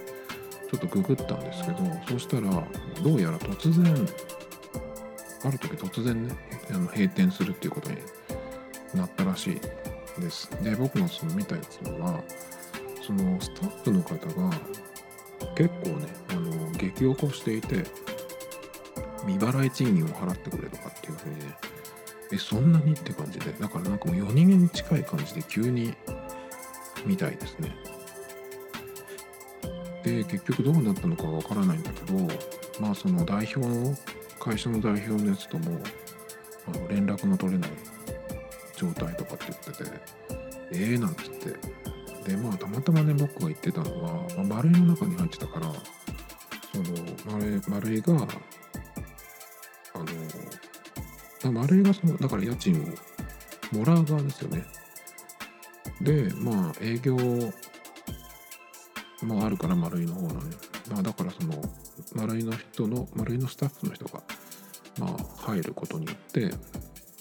[0.71, 1.79] ちょっとググったんですけど
[2.09, 2.51] そしたら
[3.03, 3.95] どうやら突然
[5.45, 6.35] ある時突然ね
[6.71, 7.99] あの閉店するっていうことに
[8.95, 10.51] なったらしいです。
[10.63, 12.23] で僕のその見たやつは
[13.07, 14.51] そのスタッフの方が
[15.57, 17.85] 結構ねあの激おこしていて
[19.27, 21.57] 未払い賃金を払ってくれとかっていうふうにね
[22.33, 22.93] えそんなに？
[22.93, 25.95] って感じでだからなんかもう4人に近い感じで急に
[27.05, 27.75] みたいですね
[30.03, 32.19] で結局どうなったのかわからないんだけど
[32.81, 33.95] まあその代表の
[34.39, 35.79] 会社の代表のやつとも
[36.67, 37.71] あの連絡の取れない
[38.77, 39.91] 状態とかって言ってて
[40.73, 41.31] ええー、なんつっ
[42.25, 45.73] てでまあたまたまね僕が言ってたのは、まあ、丸いの中に入ってたから
[46.73, 48.27] その丸丸いが
[51.43, 52.83] あの、あれがその、だから家賃
[53.73, 54.65] をもらう側ですよね。
[56.01, 57.17] で、まあ、営業
[59.23, 60.57] もあるから、丸いの方のね。
[60.91, 61.63] まあ、だからその、
[62.15, 64.23] 丸いの人の、丸いのスタッフの人が、
[64.99, 66.51] まあ、入ることによって、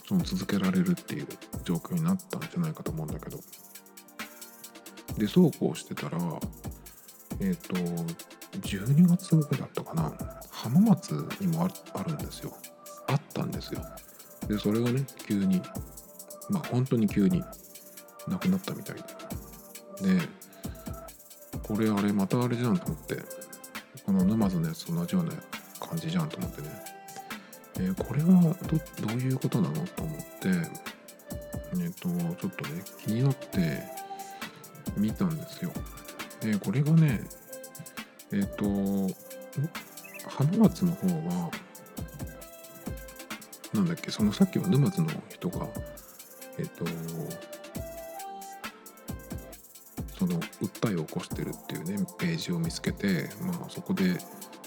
[0.07, 1.27] その続けられるっていう
[1.63, 3.39] 状況になったんじゃないかと思うんだけど。
[5.17, 6.17] で、そうこうしてたら、
[7.41, 7.75] えっ、ー、と、
[8.59, 10.13] 12月ぐらいだったかな。
[10.51, 12.53] 浜松にもあるんですよ。
[13.07, 13.81] あったんですよ。
[14.47, 15.61] でそれがね急に
[16.49, 17.43] まあ本当に急に
[18.27, 19.03] なくなったみたいで。
[21.63, 23.17] これあれまたあれじゃんと思って。
[24.05, 25.33] この沼津のやつと同じような
[25.79, 26.67] 感じじゃんと思ってね、
[27.75, 30.89] えー、これはどどういうことなのと思って。
[31.73, 33.83] えっ、ー、とちょっとね気になって
[34.97, 35.71] 見たんですよ。
[36.41, 37.21] でこれがね
[38.31, 39.15] えっ、ー、と
[40.27, 41.51] 浜松の方は
[43.73, 45.67] なんだっけそのさっきは沼津の人が
[46.57, 46.85] えっ、と
[50.19, 54.17] その訴えを起こしてるっていうねページを見つけてまあそこで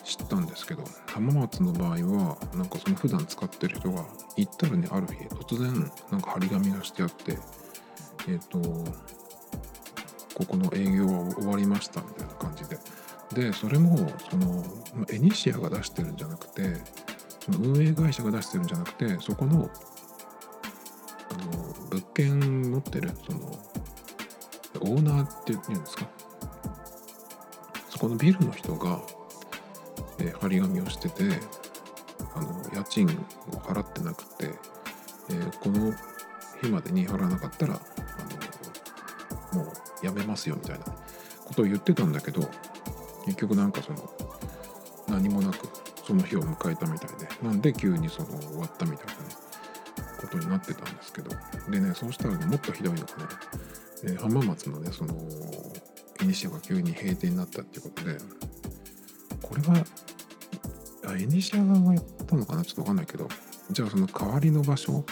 [0.02, 4.04] 知ったんですけど浜松の場合はなんかその普段使ってる人が
[4.36, 7.38] 行ったらねある日突然なんか張り紙がしてあって
[8.28, 8.58] えっ、と
[10.34, 12.78] ここの営業は終わりましたみたいな感じで。
[13.34, 13.96] でそれも
[14.30, 14.62] その
[15.10, 16.74] エニシアが出してるんじゃなくて
[17.40, 19.70] その運営会社が出してるんじゃなくてそこの
[21.30, 23.58] あの物件持ってるその
[24.92, 26.06] オーナーって言うんですか？
[27.88, 29.00] そこのビルの人が、
[30.18, 31.40] えー、張り紙をしてて
[32.34, 33.10] あの家賃を
[33.56, 34.50] 払ってなくて、
[35.30, 35.92] えー、この
[36.60, 37.80] 日までに払わなかったらあ
[39.54, 39.72] のもう
[40.04, 40.84] やめますよみたいな
[41.46, 42.48] ことを言ってたんだけど
[43.24, 44.12] 結局なんかその
[45.08, 45.68] 何もなく
[46.06, 49.18] その日を迎えたみたいでなんで急にその終わったみたいなね
[50.20, 51.30] ことになってたんですけど。
[51.70, 53.24] でねそうしたらねもっとひどいのがね、
[54.04, 55.14] え、浜松のねその
[56.22, 58.18] イニシアが急に閉店になったっていうことで。
[59.42, 59.84] これは
[61.04, 62.64] あエニシア側がやったのかな？
[62.64, 63.28] ちょっとわかんないけど。
[63.70, 65.04] じゃあその代わりの場所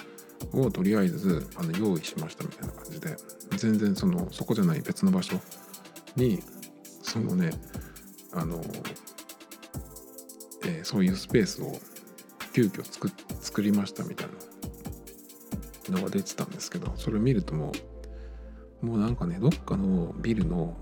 [0.53, 3.16] をとりあえずあの用意しましたみたいな感じで。
[3.57, 5.38] 全然そのそこじゃない別の場所
[6.16, 6.41] に
[7.03, 7.51] そのね
[8.32, 8.62] あの
[10.64, 11.72] えー、そういうスペースを
[12.53, 13.11] 急遽作
[13.41, 14.28] 作りましたみたい
[15.88, 17.72] なのが出てたんですけどそれを見るともう
[18.82, 20.76] もうなんかねどっかのビルの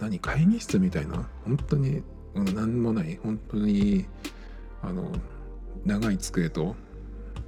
[0.00, 2.02] 何会議室みたいな本当に
[2.34, 4.06] 何もない本当に
[4.82, 5.12] あの
[5.84, 6.74] 長い机と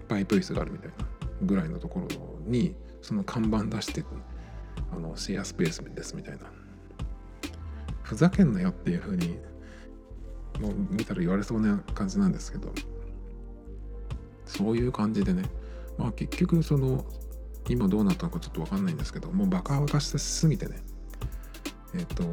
[0.08, 0.94] パイプ椅子があるみたいな
[1.42, 2.06] ぐらいのところ
[2.46, 4.04] にその看板出して
[4.92, 6.64] あのシェアスペースですみたいな。
[8.04, 9.38] ふざけんなよっていう風に
[10.60, 12.72] もう見たら言われそうな感じなんですけど
[14.46, 15.42] そういう感じでね
[15.98, 17.04] まあ結局その
[17.68, 20.82] 今どうなったのかちょっと分かんないんですけどもうバカバカしすぎてね。
[21.94, 22.24] えっ、と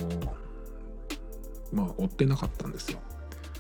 [1.72, 3.00] まあ追ってなかったんですよ。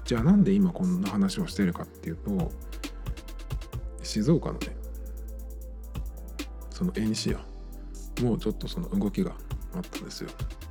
[0.06, 2.52] じゃあなんで今こんな話をしてるかっていうと
[4.04, 4.76] 静岡のね
[6.70, 7.40] そのエンシア
[8.22, 9.32] もうちょっとその動きが
[9.74, 10.30] あったんですよ。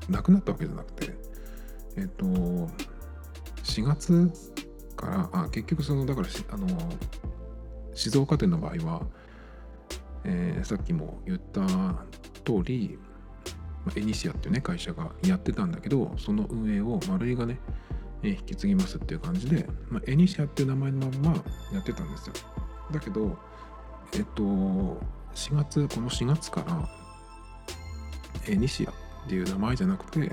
[0.09, 1.15] なくなったわけじゃなくて
[1.97, 4.31] えっ、と4月
[4.97, 6.67] からあ結局そのだからあの
[7.95, 9.03] 静岡店の場合は、
[10.25, 11.61] えー、さっきも言った
[12.45, 12.99] 通り、
[13.85, 17.59] まあ、エニシアっていうね会社がやってたんだけどその運営を丸井がね、
[18.23, 22.35] えー、引き継ぎますっていう感じで、まあ、エニシアっていう名前のままやってたんですよ。
[22.93, 23.37] だけど
[24.13, 26.89] えっ、と4月この4月から
[28.49, 28.95] エニシアっ
[29.29, 30.33] ていう名前じゃなくて、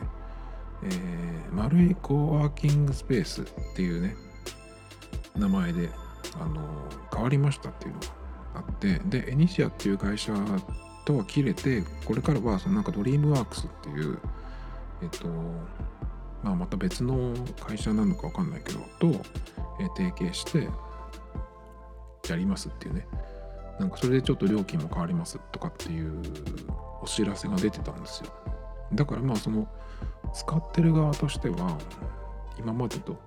[0.84, 4.16] えー、丸いコーワーキングスペースっていうね
[5.36, 5.90] 名前で
[6.40, 8.08] あの変わりましたっていうのが
[8.54, 10.34] あってでエニシアっていう会社
[11.06, 14.20] とは切れてこれからはそのなんかドリームワークスっていう
[15.02, 15.28] えっと
[16.44, 19.08] まあまた別の会社なのか分かんないけどと、
[19.80, 20.70] え提携して
[22.30, 23.08] やりますっていうね。
[23.80, 26.22] なんかそれでちょっと料金も変わりますとかっていう
[27.02, 28.32] お知らせが出てたんですよ。
[28.94, 29.68] だからまあその
[30.34, 31.78] 使ってる側としては
[32.58, 33.20] 今までと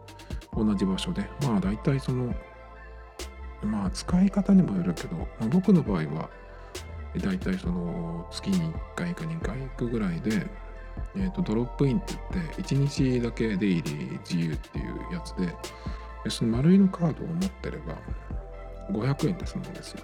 [0.53, 2.35] 同じ場所でまあ大体その
[3.63, 6.31] まあ使い方にもよるけど、まあ、僕の場合は
[7.19, 10.47] 大体その月に1回か2回行くぐらいで、
[11.17, 15.55] えー、とドロップインって言って1日だけ出入り自由っていうやつで
[16.31, 17.97] その丸いのカードを持ってれば
[18.93, 20.01] 500円で済むんですよ。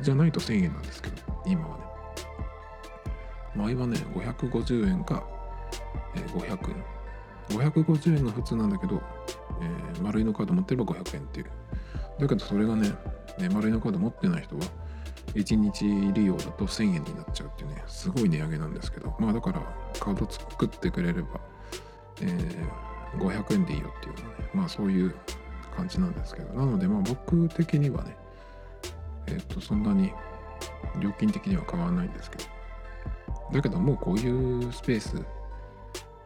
[0.00, 1.84] じゃないと1000円なんですけど今はね。
[3.54, 5.22] 前はね550円か、
[6.14, 6.84] えー、500円。
[7.50, 9.02] 550円が普通なんだけど、
[9.62, 11.46] えー、丸いのカード持ってれば500円っていう。
[12.20, 12.90] だけどそれがね、
[13.38, 14.62] ね丸いのカード持ってない人は、
[15.34, 19.62] 1日利用だと1000円になっちゃうっていうね、すごい値上げなんですけど、まあだから
[19.98, 21.40] カード作ってくれれば、
[22.20, 25.14] えー、500円でいいよっていうのね、まあそういう
[25.74, 28.16] 感じなんですけど、なのでまあ僕的にはね、
[29.26, 30.12] えっ、ー、と、そんなに
[31.00, 32.44] 料金的には変わらないんですけど、
[33.52, 35.16] だけどもうこういうスペース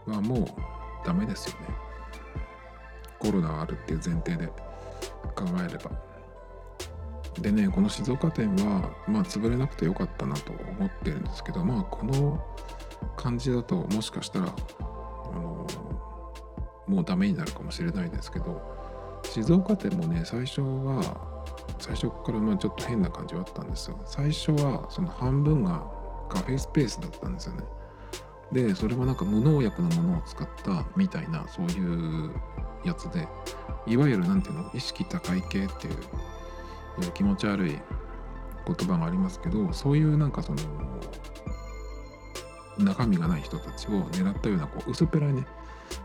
[0.06, 1.85] はもうダメですよね。
[3.26, 4.46] コロナがあるっていう前提で
[5.34, 5.90] 考えれば。
[7.40, 12.42] でねこの静岡店はまあ潰れなくてよかったなと思ってるんですけどまあこの
[13.14, 14.50] 感じだともしかしたらあ
[15.34, 15.66] の
[16.86, 18.58] もうダメになるかもしれないですけど
[19.22, 21.02] 静岡店もね最初は
[21.78, 24.00] 最初からまあちょっと変な感じはあったんですよ。
[24.06, 25.84] 最初はその半分が
[26.30, 27.64] カフェスペースだったんですよね。
[28.52, 32.30] でそれはなんか無農薬のものを使ったみたいなそういう
[32.86, 33.28] やつで
[33.86, 37.78] いわゆる何ていうの意識高い系っていう気持ち悪い
[38.66, 40.58] 言葉がありますけどそういうなんかその
[42.78, 45.46] 中身がない人たちを狙ったようなこう薄っぺらいね、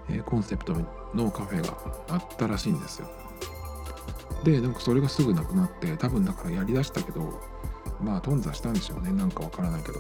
[0.10, 0.74] え、コンセプト
[1.14, 1.78] のカフェが
[2.10, 3.10] あったらしいんですよ。
[4.44, 7.42] でなんかそれがすぐなくなって多分だからやりだしたけど
[8.02, 10.00] まあ頓挫したんでしょうねなんかわからないけど。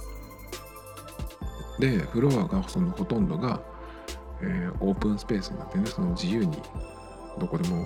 [1.79, 3.61] でフロアがそのほとんどが
[4.43, 6.57] えー、オープンスペースになってねその自由に
[7.39, 7.85] どこでも、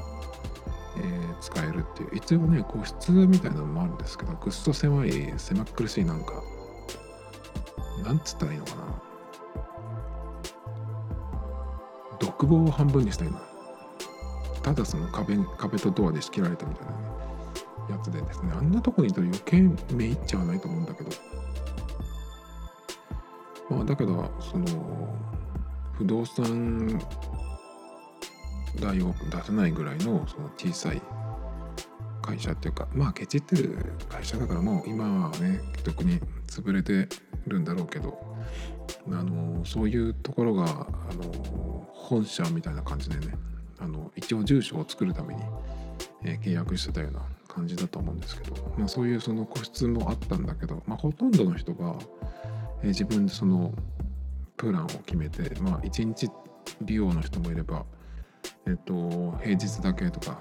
[0.98, 2.10] えー、使えるっていう。
[2.14, 6.42] 一応ね個室みたいなのもあるんですけどぐっそ狭い狭苦しいなんか
[8.04, 8.82] なんつったらいいのかな。
[12.20, 13.42] 独房を半分にしたいな
[14.64, 16.98] ただその壁壁とドアで仕切られたみたいな、ね、
[17.90, 18.52] やつでですね。
[18.54, 19.62] あんなとこにいたら余計
[19.94, 21.10] 目いっちゃわないと思うんだけど。
[23.70, 24.66] まあだけどその
[25.98, 27.00] 不動産
[28.80, 31.02] 代を出せないぐらいのその小さい
[32.22, 33.78] 会社っていうかまあケチってる
[34.10, 37.08] 会社だからもう今はね特に潰れて
[37.48, 38.18] るんだろうけど
[39.08, 43.34] あのそういうところがあの本社みたいな感じでね
[43.80, 45.42] あの一応住所を作るために、
[46.24, 51.96] えー、契約してたような感じだと思うんですけど、まあ、そういうその個室もあったんだけど、まあ、ほとんどの人が、
[52.82, 53.74] えー、自分でその
[54.58, 56.30] プランを決めて、まあ、1日
[56.82, 57.86] 利用の人もいれば、
[58.68, 60.40] えっと、平日だけとか、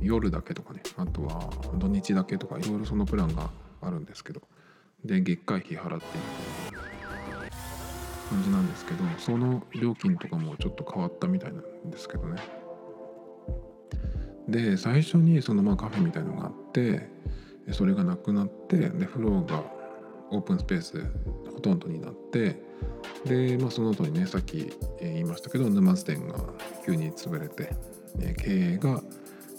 [0.00, 4.42] 夜だけとかね、あとは土日だけとか、いろいろそのプランがあるんですけど、
[5.04, 6.80] で、月会費払っていく
[8.30, 12.40] 感じなんですけど、その料金とかもちょっと変わったみたいなんですけどね。
[14.48, 17.08] で、最初にそのまあカフェみたいのがあって、
[17.72, 19.62] それがなくなって、で、フローが
[20.30, 21.04] オープンスペース
[21.52, 22.69] ほとんどになって
[23.24, 26.38] で、まあ、その後にねさっき言いましたけど沼津店が
[26.84, 27.74] 急に潰れて
[28.38, 29.02] 経営が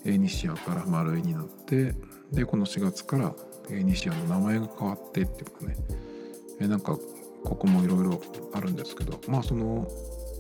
[0.04, 1.94] 西谷から丸いになって
[2.32, 3.36] でこの4月から
[3.70, 5.66] 西谷の名前が変わってっていうか
[6.60, 6.98] ねなんか
[7.44, 8.22] ここもいろいろ
[8.54, 9.88] あるんですけどまあその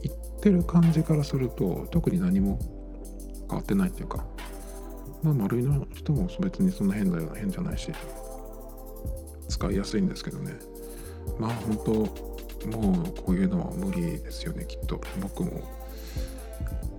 [0.03, 2.59] 言ってる感じからすると特に何も
[3.49, 4.25] 変わってないっていうか
[5.23, 7.91] まあ丸いの人も別にそんな変だよ変じゃないし
[9.47, 10.53] 使いやすいんですけどね。
[11.38, 12.30] まあ本当
[12.68, 15.01] もうこういうのは無理ですよねきっと。
[15.22, 15.62] 僕も。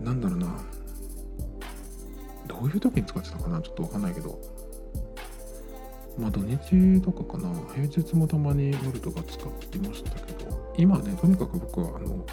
[0.00, 0.60] なんだろうな。
[2.46, 3.60] どういう時に使ってたかな？
[3.60, 4.38] ちょっとわかんないけど。
[6.18, 7.48] まあ土日とかかな。
[7.74, 10.74] 平日もたまに夜とか使ってましたけど。
[10.76, 12.24] 今ねとにかく僕はあの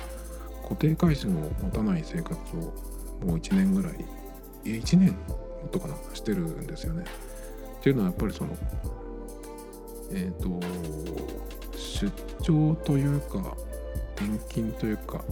[0.63, 2.59] 固定回線を持たない生活を
[3.25, 3.93] もう1年ぐらい
[4.63, 5.15] いや1年
[5.71, 7.03] とかなしてるんですよね。
[7.79, 8.57] っていうのはやっぱりその
[10.11, 10.49] えっ、ー、と
[11.89, 12.11] 出
[12.41, 13.55] 張というか
[14.15, 15.23] 転勤というか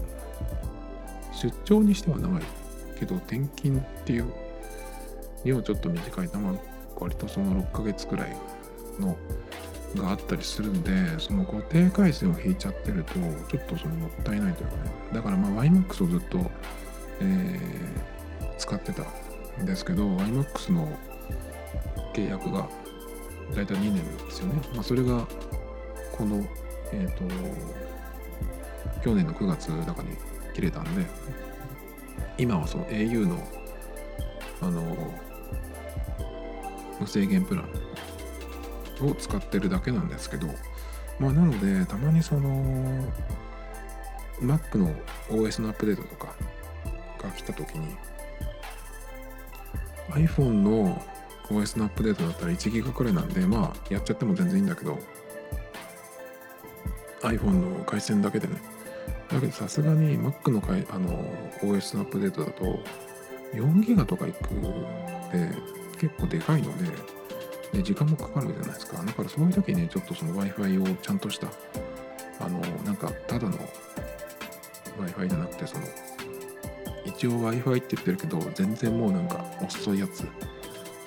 [1.34, 2.44] 出張にしては長い
[3.00, 4.34] けど転勤っていう
[5.44, 6.56] にはちょっと短いま
[7.00, 8.36] 割とその6ヶ月くらい
[9.00, 9.16] の
[9.96, 14.92] があったりするんでその固定回線を引いちゃってるとちょっとそのもったいないというかね。
[15.14, 16.52] だからまあ YMAX をずっと、
[17.22, 19.04] えー、使ってた
[19.62, 20.90] んですけど YMAX の
[22.14, 22.68] 契約が
[23.56, 25.26] 大体2年ですよね、まあ、それが
[26.18, 26.46] この
[26.92, 27.24] えっ、ー、と
[29.04, 30.10] 去年の9月だかに
[30.54, 31.06] 切れたんで
[32.38, 33.48] 今はその au の
[34.62, 35.14] あの
[37.00, 40.48] 無制限プランを使ってるだけなんですけど
[41.20, 43.04] まあなのでたまにその
[44.42, 44.94] Mac の
[45.30, 46.34] OS のアップデートとか
[47.22, 47.96] が来た時に
[50.10, 51.02] iPhone の
[51.50, 55.00] OS のアップデートだったら1ギガくらいなんでまあやっちゃっても全然いいんだけど
[57.22, 58.56] iPhone の回線だけでね。
[59.30, 61.10] だけどさすがに Mac のかいあの
[61.62, 62.80] OS のアップデートだと
[63.54, 64.38] 4ギガとかいく
[65.32, 65.52] で
[66.00, 66.90] 結構でかいので
[67.74, 69.04] で時間もかかるじゃないですか。
[69.04, 71.48] だからそういう時にちょっとその Wi-Fi をちゃんとした
[72.40, 73.58] あのなんかただの
[75.00, 75.84] Wi-Fi じゃなくてその
[77.06, 80.26] 一応 Wi-Fi って言ってるけど全然もうなんか遅いやつ。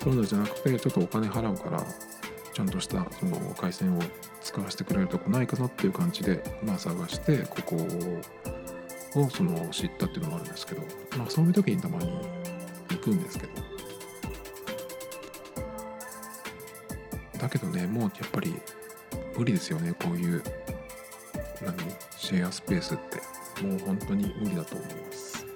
[0.02, 1.84] そういうのじゃなくてちょっとお金払うから
[2.60, 4.02] ちゃんとしたその回線を
[4.42, 7.76] 使わせてくれるとこないかなっていう感じでまあ探してここ
[9.18, 10.82] をその知ったっていうのもあるんですけど
[11.16, 12.12] まあそういう時にたまに
[12.90, 13.52] 行くんですけど。
[17.38, 18.54] だけどねもうやっぱり
[19.38, 20.42] 無理ですよねこういう
[21.62, 21.74] 何
[22.18, 23.22] シェアスペースって。
[23.66, 25.46] もう本当に無理だと思います。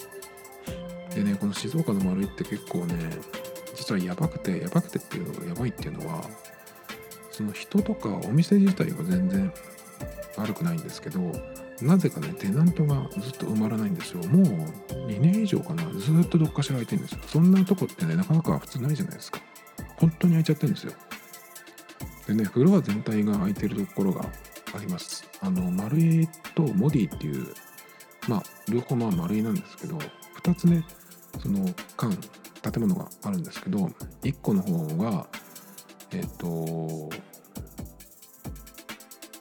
[1.14, 2.94] でねこの静岡の丸いって結構ね
[3.74, 6.24] 実はやばくてやばくてっていうのがやばいっていうのは
[7.34, 9.52] その人とかお店自体は全然
[10.36, 11.20] 悪くないんですけど
[11.82, 14.22] なぜかねテナントがずっと埋まらないんですよ。
[14.28, 14.44] もう
[15.08, 17.18] 2年以上かなずっとどっかしら空いてるんですよ。
[17.26, 19.40] そんなとこってねなかなか普通ないじゃないですか。
[19.96, 20.92] 本当に空いちゃってるんですよ。
[22.28, 24.24] でねフロア全体が空いてるところが
[24.72, 25.28] あります。
[25.40, 27.52] あの丸いとモディっていう
[28.28, 29.98] まあ両方まあ丸いなんですけど
[30.44, 30.84] 2つね
[31.42, 31.66] その
[31.96, 32.16] 間
[32.70, 33.90] 建物があるんですけど
[34.22, 35.26] 1個の方が
[36.14, 37.10] えっ、と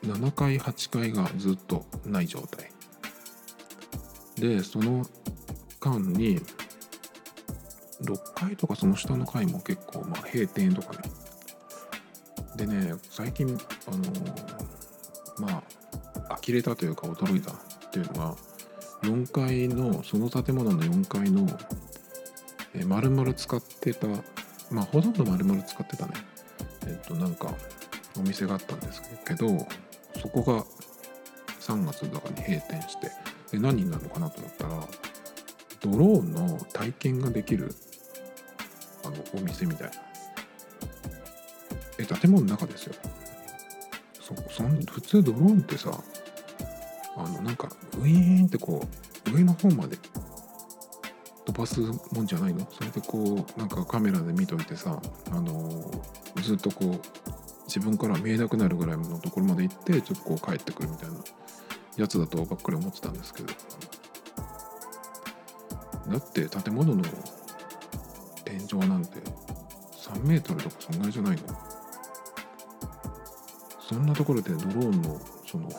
[0.04, 2.72] 7階8階がずっとない状態。
[4.38, 5.06] でその
[5.80, 6.40] 間に
[8.02, 11.12] 6階とかその下の階も結構まあ閉店とかね。
[12.56, 13.48] でね最近
[13.88, 15.64] あのま
[16.30, 17.56] あ呆れたというか驚いたっ
[17.92, 18.36] ていうのが
[19.04, 21.48] 4階のその建物の4階の
[22.74, 24.08] え丸々使ってた
[24.72, 26.14] まあほとんど丸々使ってたね。
[26.86, 27.54] えっとなんか
[28.18, 29.48] お店があったんですけど
[30.22, 30.64] そこが
[31.60, 33.12] 3月だかに閉店して
[33.52, 34.88] で何になるのかなと思ったら
[35.82, 37.74] ドローンの体験ができる
[39.06, 39.94] あのお店みたいな
[42.00, 42.96] え建物の中ですよ。
[44.20, 45.92] そそん普通ドローンってさ
[47.18, 48.88] あのなんかウィーンってこ
[49.28, 49.98] う上の方まで
[51.54, 51.80] 飛ばす
[52.14, 52.68] もんじゃないの？
[52.72, 55.00] それでこうなんかカメラで見といてさ
[55.32, 55.70] あの
[56.42, 57.00] ずっとこう
[57.68, 61.16] 自分から見えなくなるぐらいのところまで行ってちょっとこう帰ってくるみたいな
[61.98, 63.54] やつだとばっかり思ってたんですけど。
[66.10, 67.02] だって建物の
[68.44, 69.20] 天井なんて
[69.98, 71.44] 3メートルとかそんぐらいじゃないの？
[73.80, 75.70] そんなところでドローンのその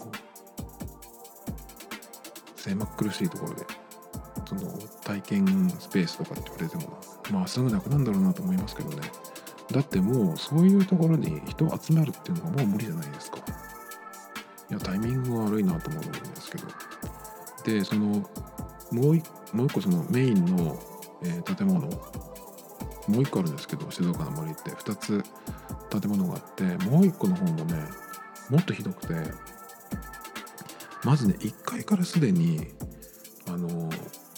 [2.56, 3.66] 狭っ苦しいところで
[4.46, 4.60] その
[5.02, 6.98] 体験スペースとかって言われても
[7.30, 9.10] まあすぐなくなるんだろうなと思いますけどね。
[9.72, 13.38] だってもうそういうところに人を集まるっていうのはもう無理じゃないですか。
[14.70, 16.66] いやタイミングが悪いなと思うんですけど。
[17.64, 18.28] でその
[18.92, 20.78] もう一もう一個そのメインの、
[21.22, 21.80] えー、建物。
[23.06, 24.70] もう一個あるんですけど静岡の森って。
[24.70, 25.24] 2つ
[25.90, 27.84] 建物があってもう一個の方もね
[28.50, 29.14] もっとひどくて。
[31.04, 32.66] まずね1階からすでに
[33.46, 33.90] あの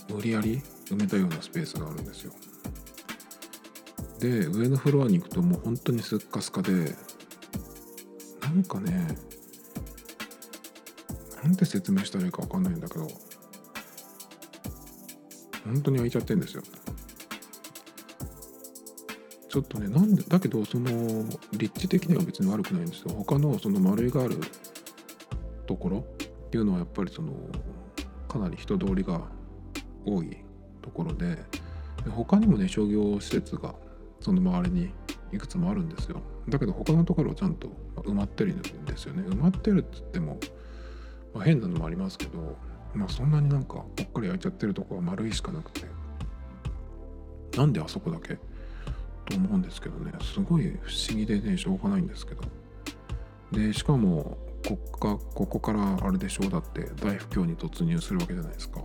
[0.09, 2.33] 無理やり埋めたようなスペースがあるんですよ。
[4.21, 6.97] で上のフロアに行くともう本当にスッカスカで
[8.41, 9.17] なんかね
[11.43, 13.07] なんて説明したらいいか分かんないんだけど
[15.65, 16.63] 本当に開いちゃってんですよ。
[19.49, 23.11] ちょっとねなんでだけどその立地的には別に悪くないんですよ。
[23.11, 24.39] 他のその丸いがある
[25.67, 26.03] ところっ
[26.51, 27.33] ていうのはやっぱりその
[28.29, 29.23] かなり人通りが
[30.07, 30.37] 多い
[30.81, 31.37] ところで
[32.11, 33.75] 他にもね商業施設が
[34.21, 34.91] その周りに
[35.33, 36.23] いくつもあるんですよ。
[36.49, 39.23] だけど他のところはちゃんと埋まってるんですよね。
[39.23, 40.39] 埋まってるっつっても、
[41.35, 42.57] まあ、変なのもありますけど
[42.95, 45.85] まあそんなになんかぽっかり開いちゃってるとこは丸いしかなくて。
[47.57, 48.37] なんであそこだけ？
[49.25, 50.13] と思うんですけどね。
[50.21, 52.43] すごい不思議でねしょうがないんですけど。
[53.51, 54.37] でしかも
[54.67, 56.47] こっかここからあれでしょ？
[56.47, 58.81] うだって大不況に突入するわけじゃないですか。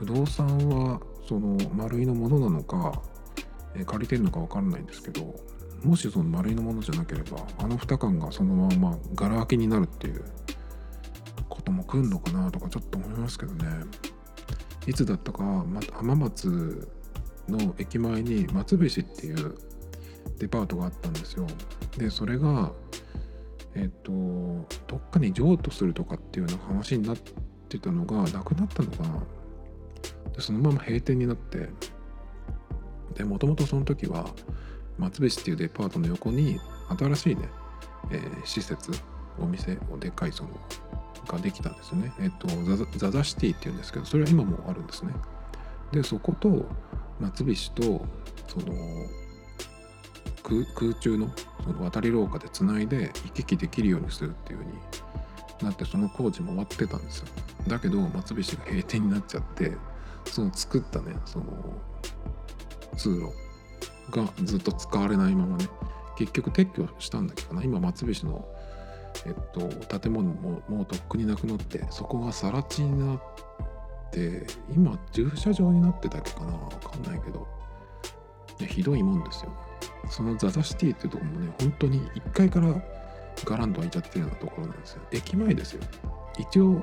[0.00, 0.98] 不動産は
[1.28, 3.02] その丸いのものなのか、
[3.74, 5.34] え借りてるのか分からないんですけど
[5.84, 10.24] もしその丸いのものじゃなければあの2缶がそのままガラ空きになるっていう
[11.50, 13.66] ことも来るのかなとかちょっと思いますけどね。
[14.86, 16.88] いつだったか、ま、浜松
[17.46, 19.54] の駅前に松菱っていう
[20.38, 21.46] デパートがあったんですよ。
[21.98, 22.72] でそれが
[23.74, 24.10] えっ、と
[24.86, 27.16] どっかに譲渡するとかっていうような話になっ
[27.68, 29.39] てたのがなくなったのかな。
[30.40, 31.68] そのまま閉店になって
[33.14, 34.30] でもともとその時は
[34.98, 36.58] 松菱っていうデパートの横に
[36.98, 37.48] 新しいね、
[38.10, 38.92] えー、施設
[39.38, 40.50] お店をでかいその
[41.26, 42.12] ができたんですよね。
[42.20, 42.48] えっ、と
[42.98, 45.12] ザザシティっていうんですけどそれは今もあるんですね。
[45.92, 46.66] でそこと
[47.20, 47.82] 松菱と
[48.48, 48.74] その
[50.42, 51.30] 空中の
[51.62, 54.78] その渡り廊下でつないで行き来できるようにするっていう風に
[55.62, 57.26] なってその工事も終わってたんですよ。
[57.68, 59.76] だけど松菱が閉店になっちゃって
[60.30, 61.44] その作ったねその
[62.96, 63.32] 通路
[64.10, 65.68] がずっと使われないままね。
[66.16, 68.46] 結局撤去したんだけどな今松菱の
[69.26, 73.22] えっと建物ももうとっくになくなってそこが更地になっ
[74.10, 77.46] て今駐車場になってたっけかなわかんないけど。
[78.66, 79.52] ひどいもんですよ。
[80.08, 82.74] そのザザシティっていうとこもね本当に1階から
[83.44, 85.02] ガランと開いちゃってるようなところなんですよ。
[85.12, 85.82] 駅前ですよ。
[86.38, 86.82] 一応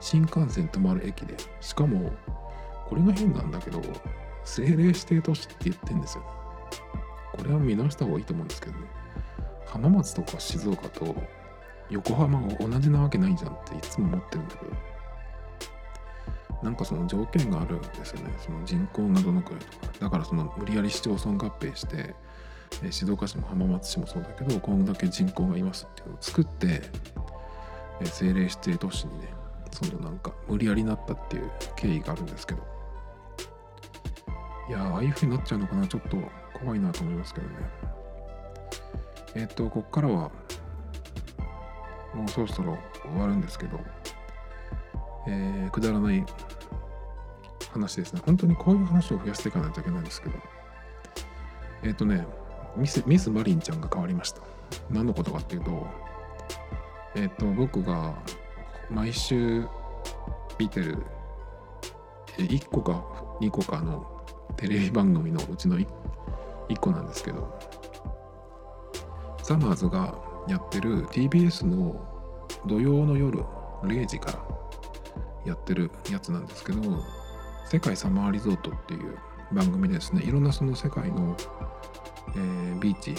[0.00, 1.36] 新幹線止まる駅で。
[1.60, 2.12] しかも
[2.88, 3.82] これが変なんだけど
[4.42, 6.24] 政令指定都市って言ってんですよ。
[7.32, 8.86] これは見直した方がいいと思うんですけどね。
[9.66, 11.14] 浜松とか静岡と
[11.90, 14.72] 横浜が同じなわけないじゃんっていつも思ってるんだけど。
[16.62, 18.34] なんかその条件があるんですよね。
[18.38, 19.92] その人口がどのくらいとか。
[20.00, 22.16] だからその無理やり市町村合併して
[22.90, 26.82] 静岡市も浜松市もそうだけどこんだけ人口がいますっていうのを作って
[28.00, 29.28] 政令指定都市にね
[29.70, 32.77] そのなんか無理やりなったっていう経緯があるんですけど。
[34.68, 35.86] いやああいう風になっちゃうのかな。
[35.86, 36.18] ちょっと
[36.52, 37.54] 怖いなと思いますけどね。
[39.34, 40.30] えっ、ー、とこっからは
[42.14, 43.80] もうそろそろ終わるんですけど、
[45.26, 46.24] えー、くだらない
[47.72, 48.20] 話ですね。
[48.24, 50.34] 本当にこういう話を増やしていかないといけないんですけど。
[51.82, 52.26] えっ、ー、とね
[52.76, 54.42] ミスミスマリンちゃんが変わりました。
[54.90, 55.86] 何のことかっていうと
[57.14, 58.14] えっ、と僕が
[58.90, 59.66] 毎週
[60.58, 61.02] 見てる
[62.36, 63.02] 1個か
[63.40, 64.17] 2個かの
[64.58, 65.86] テレビ番組のうちの 1,
[66.68, 67.58] 1個なんですけど
[69.42, 70.14] サマーズが
[70.48, 71.98] やってる TBS の
[72.66, 73.38] 土曜の夜
[73.82, 74.38] 0時から
[75.46, 76.80] やってるやつなんですけど
[77.66, 79.16] 世界サマーリゾートっていう
[79.52, 80.22] 番組ですね。
[80.22, 81.36] いろんなその世界の、
[82.34, 83.14] えー、ビーチ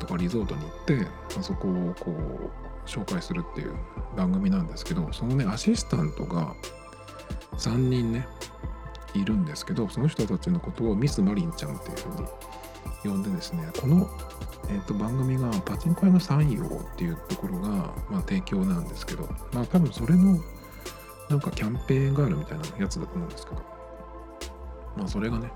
[0.00, 1.06] とかリゾートに行って
[1.38, 3.74] あそこをこう紹介するっていう
[4.16, 6.54] 番組なんですけどそのねアシスタントが
[7.58, 8.26] 3人ね
[9.14, 12.28] いるんですけどその人たちのことをミス・マリンちゃんっていうふうに
[13.04, 14.08] 呼んでですねこの、
[14.68, 17.68] えーと、番組がパチンコ屋の参与っていうところが、
[18.10, 20.38] まあ、提供なんですけどまあ多分それの
[21.28, 23.62] なんかキャンペーンがあるみたいなやつだと思うんですけど
[24.96, 25.50] まあそれがね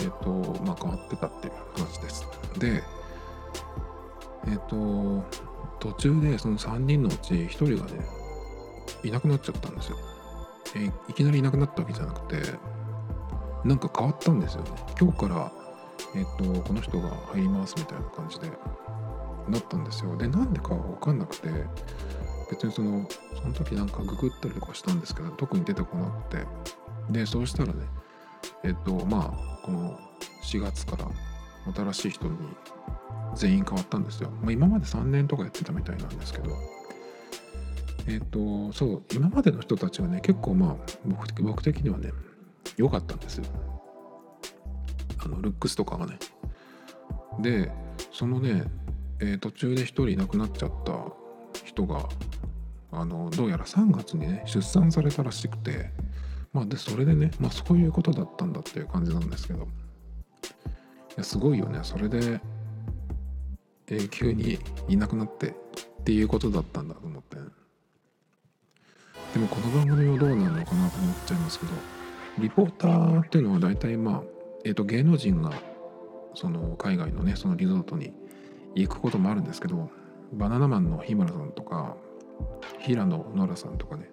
[0.00, 2.26] えっ、ー、とまあ変わってたっていう話です。
[2.58, 2.82] で
[4.46, 5.24] えっ、ー、と
[5.80, 8.06] 途中でその3人のうち1人がね
[9.02, 9.98] いなくなっちゃったんですよ、
[10.76, 12.36] えー、いきなりいなくなったわけじゃなくて
[13.64, 14.70] なんか変わったんですよね。
[15.00, 15.52] 今日から
[16.14, 18.48] えっ、とこの人が入りますみたいな感じで
[19.48, 20.16] なったんですよ。
[20.16, 21.48] でなんでか分かんなくて
[22.50, 23.06] 別にその
[23.40, 26.46] その時なんかググったりとかしたんですけど特に出てこなくて。
[27.10, 27.86] でそうしたらね
[28.62, 29.98] えっ、とまあこの
[30.42, 31.06] 4月から
[31.74, 32.38] 新しい人に
[33.34, 36.50] 全員変わったんですよ、まあ、今まで3年とかやってたみたいなんですけど。
[38.06, 42.12] えっ、とそう今までの人たちはね結構まあ僕僕的にはね
[42.76, 43.44] 良かったんですよ。
[45.24, 46.18] あのルックスとかがね。
[47.40, 47.70] で
[48.12, 48.64] そのね、
[49.20, 50.92] えー、途中で1人いなくなっちゃった
[51.64, 52.08] 人が
[52.92, 55.90] あのどうやら3月にね出産されたらしくて。
[56.54, 59.64] まあでそれでね、まあ、そういうことだったんだっていう感じなんですけど。
[59.64, 59.66] い
[61.16, 61.80] やすごいよね。
[61.82, 62.40] それで
[63.88, 64.58] 永久に
[64.88, 65.52] いなくなってっ
[66.04, 67.36] ていうことだったんだと思って。
[69.34, 71.93] でもこの番組はどうなるのかなと思っちゃいますけど。
[72.38, 74.22] リポーターっていうのは大体まあ、
[74.64, 75.52] えー、と芸能人が
[76.34, 78.12] その海外のねそのリゾートに
[78.74, 79.90] 行くこともあるんですけど
[80.32, 81.96] バナナマンの日村さんとか
[82.80, 84.10] 平野ノラさんとかね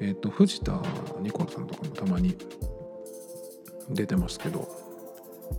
[0.00, 0.80] えっ、ー、と藤田
[1.20, 2.36] ニコルさんとかもたまに
[3.88, 4.68] 出てますけど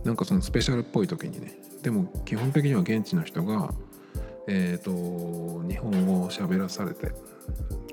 [0.04, 3.74] なんかそのスペシャルっぽい時にねでも基本的には現地の人が
[4.46, 7.12] えっ、ー、と日本語を喋らされて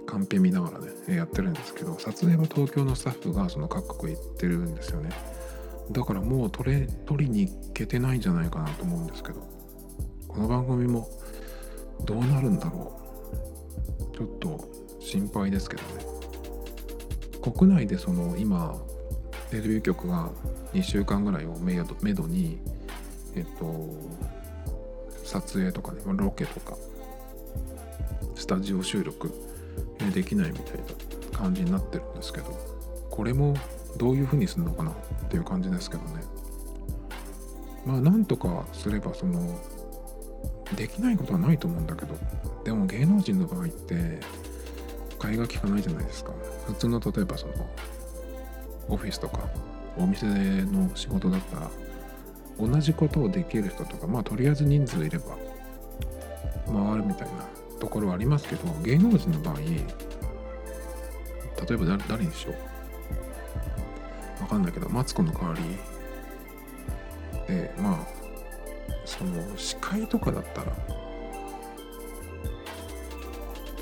[0.05, 5.11] カンペ見ながらねやってるんですけど撮影は東京のスタッフがその各国行ってるんですよね。
[5.91, 9.41] だからもう撮れ撮りに行けてないんじゃないかなと思うんですけど
[10.27, 11.09] この番組も
[12.05, 12.95] どうなるんだろ
[14.13, 14.15] う。
[14.15, 14.69] ちょっと
[14.99, 16.05] 心配ですけどね。
[17.41, 18.75] 国内でその今
[19.49, 20.29] テレビ局が
[20.73, 21.75] 2週間ぐらいをめ
[22.13, 22.59] どに
[23.35, 23.89] えっと
[25.23, 26.75] 撮影とかねロケとか
[28.39, 29.31] スタジオ収録
[30.13, 30.77] できないみたい
[31.31, 32.57] な感じになってるんですけど
[33.11, 33.53] これも
[33.97, 34.93] どういうふうにするのかなっ
[35.27, 36.23] ていう感じですけどね。
[37.85, 39.59] まあなんとかすればその
[40.75, 42.15] できないことはないと思うんだけど
[42.63, 44.19] でも芸能人の場合って
[45.17, 46.31] 替えが利かないじゃないですか。
[46.67, 47.53] 普通の例えばその
[48.87, 49.49] オフィスとか
[49.97, 50.25] お店
[50.63, 51.71] の仕事だったら
[52.57, 55.37] 同じことをできる人とかまあとりあえず人数いれば
[56.67, 59.65] 回るみたいなところはありますけど芸能人の場合例
[61.71, 62.53] えば誰にしよ
[64.39, 64.43] う？
[64.43, 65.61] わかんないけどマツコの代わり。
[67.47, 67.99] でまあ
[69.05, 70.71] その司会とかだったら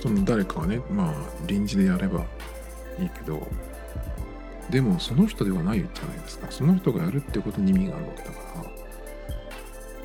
[0.02, 1.14] その誰かがねまあ
[1.46, 2.26] 臨時でやれば
[2.98, 3.46] いいけど
[4.70, 6.48] でもその人ではないじゃないですか。
[6.50, 8.38] その人がやるってことに意味があるわけだか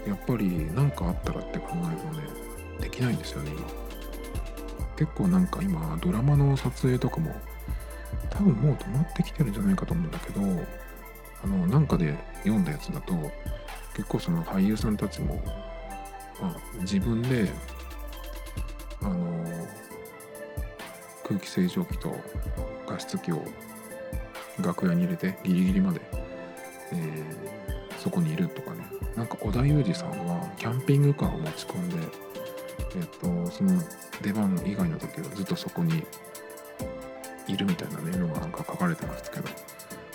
[0.06, 2.24] らやっぱり何かあったらって考えるとね
[2.80, 3.81] できないんですよね今。
[5.02, 7.34] 結構なんか今ドラマの撮影とかも
[8.30, 10.40] 多分もう止まってきてるんじゃないかと思うんだけど
[11.42, 13.12] あのなんかで読んだやつだと
[13.96, 15.42] 結構その俳優さんたちも、
[16.40, 17.50] まあ、自分で
[19.02, 19.66] あの
[21.24, 22.14] 空気清浄機と
[22.86, 23.42] 加湿器を
[24.64, 26.00] 楽屋に入れてギリギリまで、
[26.92, 28.86] えー、そこにいるとかね。
[29.16, 31.96] なんか織田裕二さんはキャンピングカーを持ち込んで、
[32.96, 33.80] えっ、とその
[34.22, 36.04] 出番以外の時はずっとそこに
[37.48, 39.48] いるみたいなねのがなんか書かれてますけど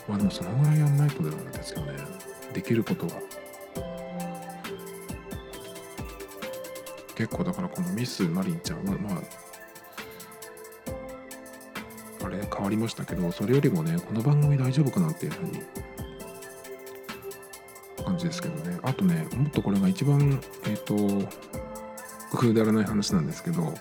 [0.08, 1.94] まあでもそのぐらいやんないとダメですよね。
[2.54, 3.14] できることは
[7.16, 9.22] 結構だからこのミスマリンちゃんはまあ
[12.26, 15.62] あれ変わりましたけどそれよりもねこの番組大丈夫かなっていうふうに
[18.04, 18.80] 感じですけどね。
[18.84, 21.28] あとねもっとこれが一番えっ、ー、と
[22.32, 23.74] くだらない話なんですけど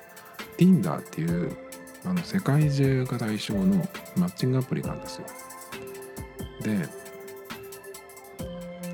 [0.59, 1.57] Tinder っていう
[2.05, 5.26] あの世界中が対象のマッチングアプリがあるんですよ
[6.62, 6.88] で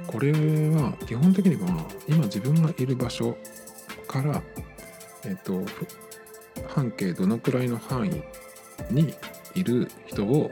[0.07, 3.37] これは基本的には今自分がいる場所
[4.07, 4.43] から
[5.25, 5.63] えっ、と
[6.69, 8.23] 半径どのくらいの範囲
[8.93, 9.15] に
[9.55, 10.51] いる人を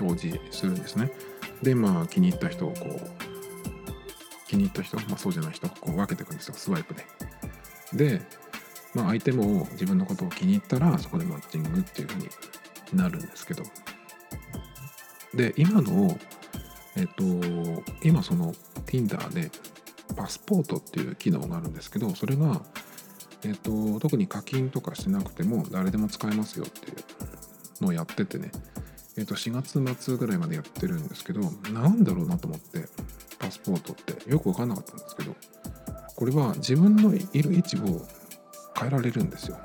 [0.00, 1.10] 表示するんですね。
[1.62, 3.00] でまあ気に入った人をこう
[4.48, 7.04] 気に入った人、まあ、そうじゃない人をこう分けていくんですよスワイプで。
[7.92, 8.20] で、
[8.94, 12.28] まあ、相手も自分のことを気に入ったらそこでマッチングっていうふうに
[12.94, 13.62] なるんですけど。
[15.34, 16.18] で今の
[16.96, 17.22] えっと
[18.02, 18.54] 今その
[18.86, 19.50] Tinder で
[20.16, 22.62] パスポートっていう機能があるんですけどそれが
[23.44, 28.50] えっと特に課金とかしなくても誰でも使えますよっていうのをやっててね、
[29.18, 32.88] えっ、と4月末ぐらいまでやってるんですけどなんだろうなと思って
[33.38, 34.30] パスポートって。
[34.30, 35.36] よく分かんなかったんですけど。
[36.16, 38.00] これは自分のいる位置を
[38.78, 39.58] 変えられるんですよ。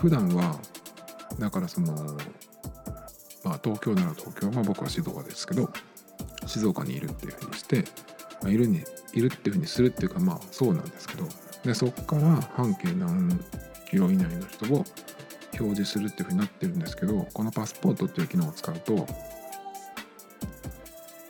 [0.00, 0.60] 普段は
[1.38, 1.94] だからその
[3.42, 5.70] まあ東京なら東京まあ僕は静岡ですけど
[6.46, 7.84] 静岡にいるっていうふうにして、
[8.42, 8.82] まあ、いるに
[9.14, 11.26] いるっていうふうにするっていうかまあそうなんですけど
[11.64, 13.40] でそこから半径何
[13.90, 14.84] キロ以内の人を
[15.58, 19.06] 表示するっていうふうになってるんですけどこのパスポートっていう機能を使うと,、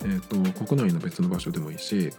[0.03, 2.11] えーと、国内の別の場所でもいいし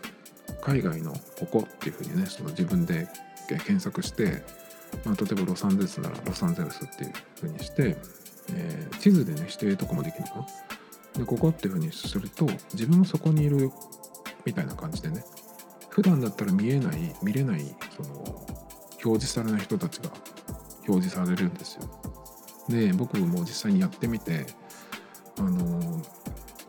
[0.66, 3.08] 海外のここっていうふうにねその自分で
[3.48, 4.44] 検索して、
[5.06, 7.96] まあ、例えばロサンゼルスならロサンゼルスっていうふうにして、
[8.52, 11.20] えー、地図でね指定とかもできるのかな？
[11.20, 13.72] でここっていうふうにすると自分もそこにいる
[14.44, 15.24] みたいな感じでね
[15.90, 18.46] 普段だったら見えない見れないその
[19.06, 20.10] 表示されない人たちが
[20.88, 21.84] 表示されるんですよ。
[22.68, 24.48] で僕も実際にやってみて
[25.38, 26.02] あの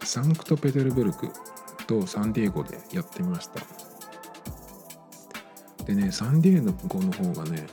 [0.04, 1.30] サンクトペテルブルク
[1.86, 3.60] とサンディエゴでやってみました
[5.86, 7.66] でねサンディエゴの方がね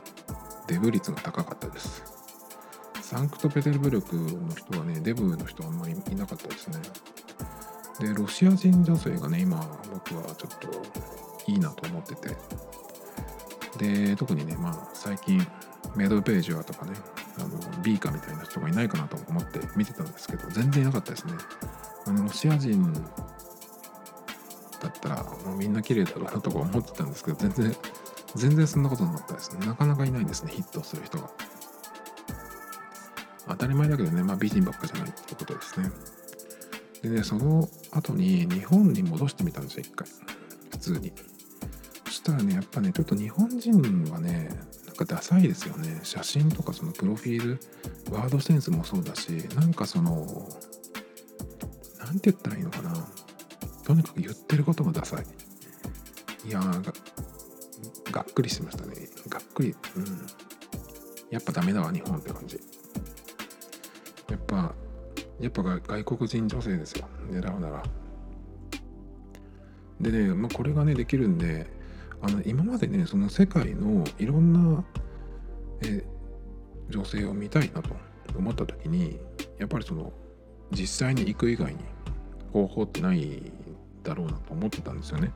[0.68, 2.04] デブ率が高かったです。
[3.02, 6.78] サンクトペテルブルクの人はねデブの人はあんまりいなかったですね。
[8.00, 9.58] でロシア人女性がね今
[9.92, 12.36] 僕はちょっといいなと思ってて。
[13.78, 15.46] で特にねまあ最近
[15.96, 16.94] メドページはとかね
[17.40, 21.34] あのビーカみたいな人がいないかなと思って見てたんですけど全然いなかったですね。
[22.06, 22.94] あのロシア人
[24.80, 27.76] だったらもうみんな綺麗だろうなとか思ってたんですけど全然
[28.36, 29.66] 全然そんなことなかったですね。
[29.66, 31.30] なかなかいないんですねヒットする人が。
[33.48, 35.92] 当たり前だけどねまあ美人ばっかじゃないってことですね。
[37.02, 40.08] でねその後に日本に戻してみたんですよ一回。
[40.72, 41.14] 普通に。
[42.06, 44.50] そしたらねやっぱねちょっと日本人はね
[44.88, 46.00] なんかダサいですよね。
[46.04, 47.60] 写真とかそのプロフィール
[48.12, 50.26] ワードセンスもそうだしなんかその
[52.00, 52.94] 何て言ったらいいのかな。
[53.84, 55.26] とにかく言ってることがダサい。
[56.46, 56.94] いやー
[58.14, 58.96] がっくりしましたね。
[59.28, 59.76] がっくり。
[59.98, 60.06] うん。
[61.32, 62.60] やっぱダメだわ日本って感じ。
[64.30, 64.74] やっぱ
[65.42, 67.08] やっぱ外国人女性ですよ。
[67.30, 67.84] 狙うなら。
[70.00, 71.66] でね、まあ、これがねできるんで
[72.22, 74.84] あの今までねその世界のいろんな
[75.82, 76.04] え
[76.90, 77.96] 女性を見たいなと
[78.38, 79.20] 思った時に
[79.58, 80.12] やっぱりその
[80.72, 81.80] 実際に行く以外に
[82.52, 83.52] 方法ってない
[84.04, 85.32] だろうなと思ってたんですよね。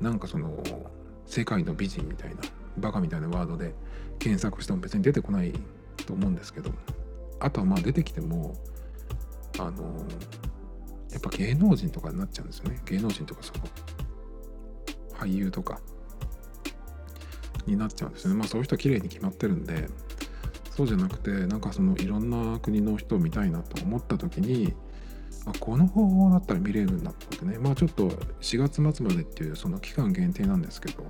[0.00, 0.62] なんかその
[1.28, 2.36] 世界の美人みたいな
[2.78, 3.74] バカみたいなワードで
[4.18, 5.52] 検索しても別に出てこない
[6.06, 6.70] と思うんですけど
[7.38, 8.54] あとはまあ出てきても
[9.58, 9.84] あの
[11.12, 12.80] やっぱ芸能人とかになっちゃうんですよね。
[12.84, 13.60] 芸能人とかその
[15.14, 15.80] 俳優とか
[17.66, 18.36] になっちゃうんですよね。
[18.36, 19.88] まあそういう人は綺麗に決まってるんで
[20.70, 24.74] そうじゃなくてなんかそのいろんな国の人を見たいなと思った時に
[25.48, 28.08] まあこの方法だったら見れるんだと思ってねまあちょっと
[28.40, 31.04] 4月末までっていうその期間限定なんですけど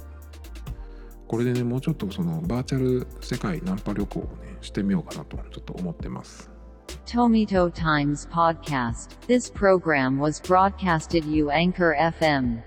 [1.26, 6.51] これでねもうちょっとそのバーチャル世界ナンパ旅行をねしてみようかなとちょっと思ってます
[7.05, 9.09] Tomito Times Podcast.
[9.26, 12.62] This program was broadcasted you Anchor FM.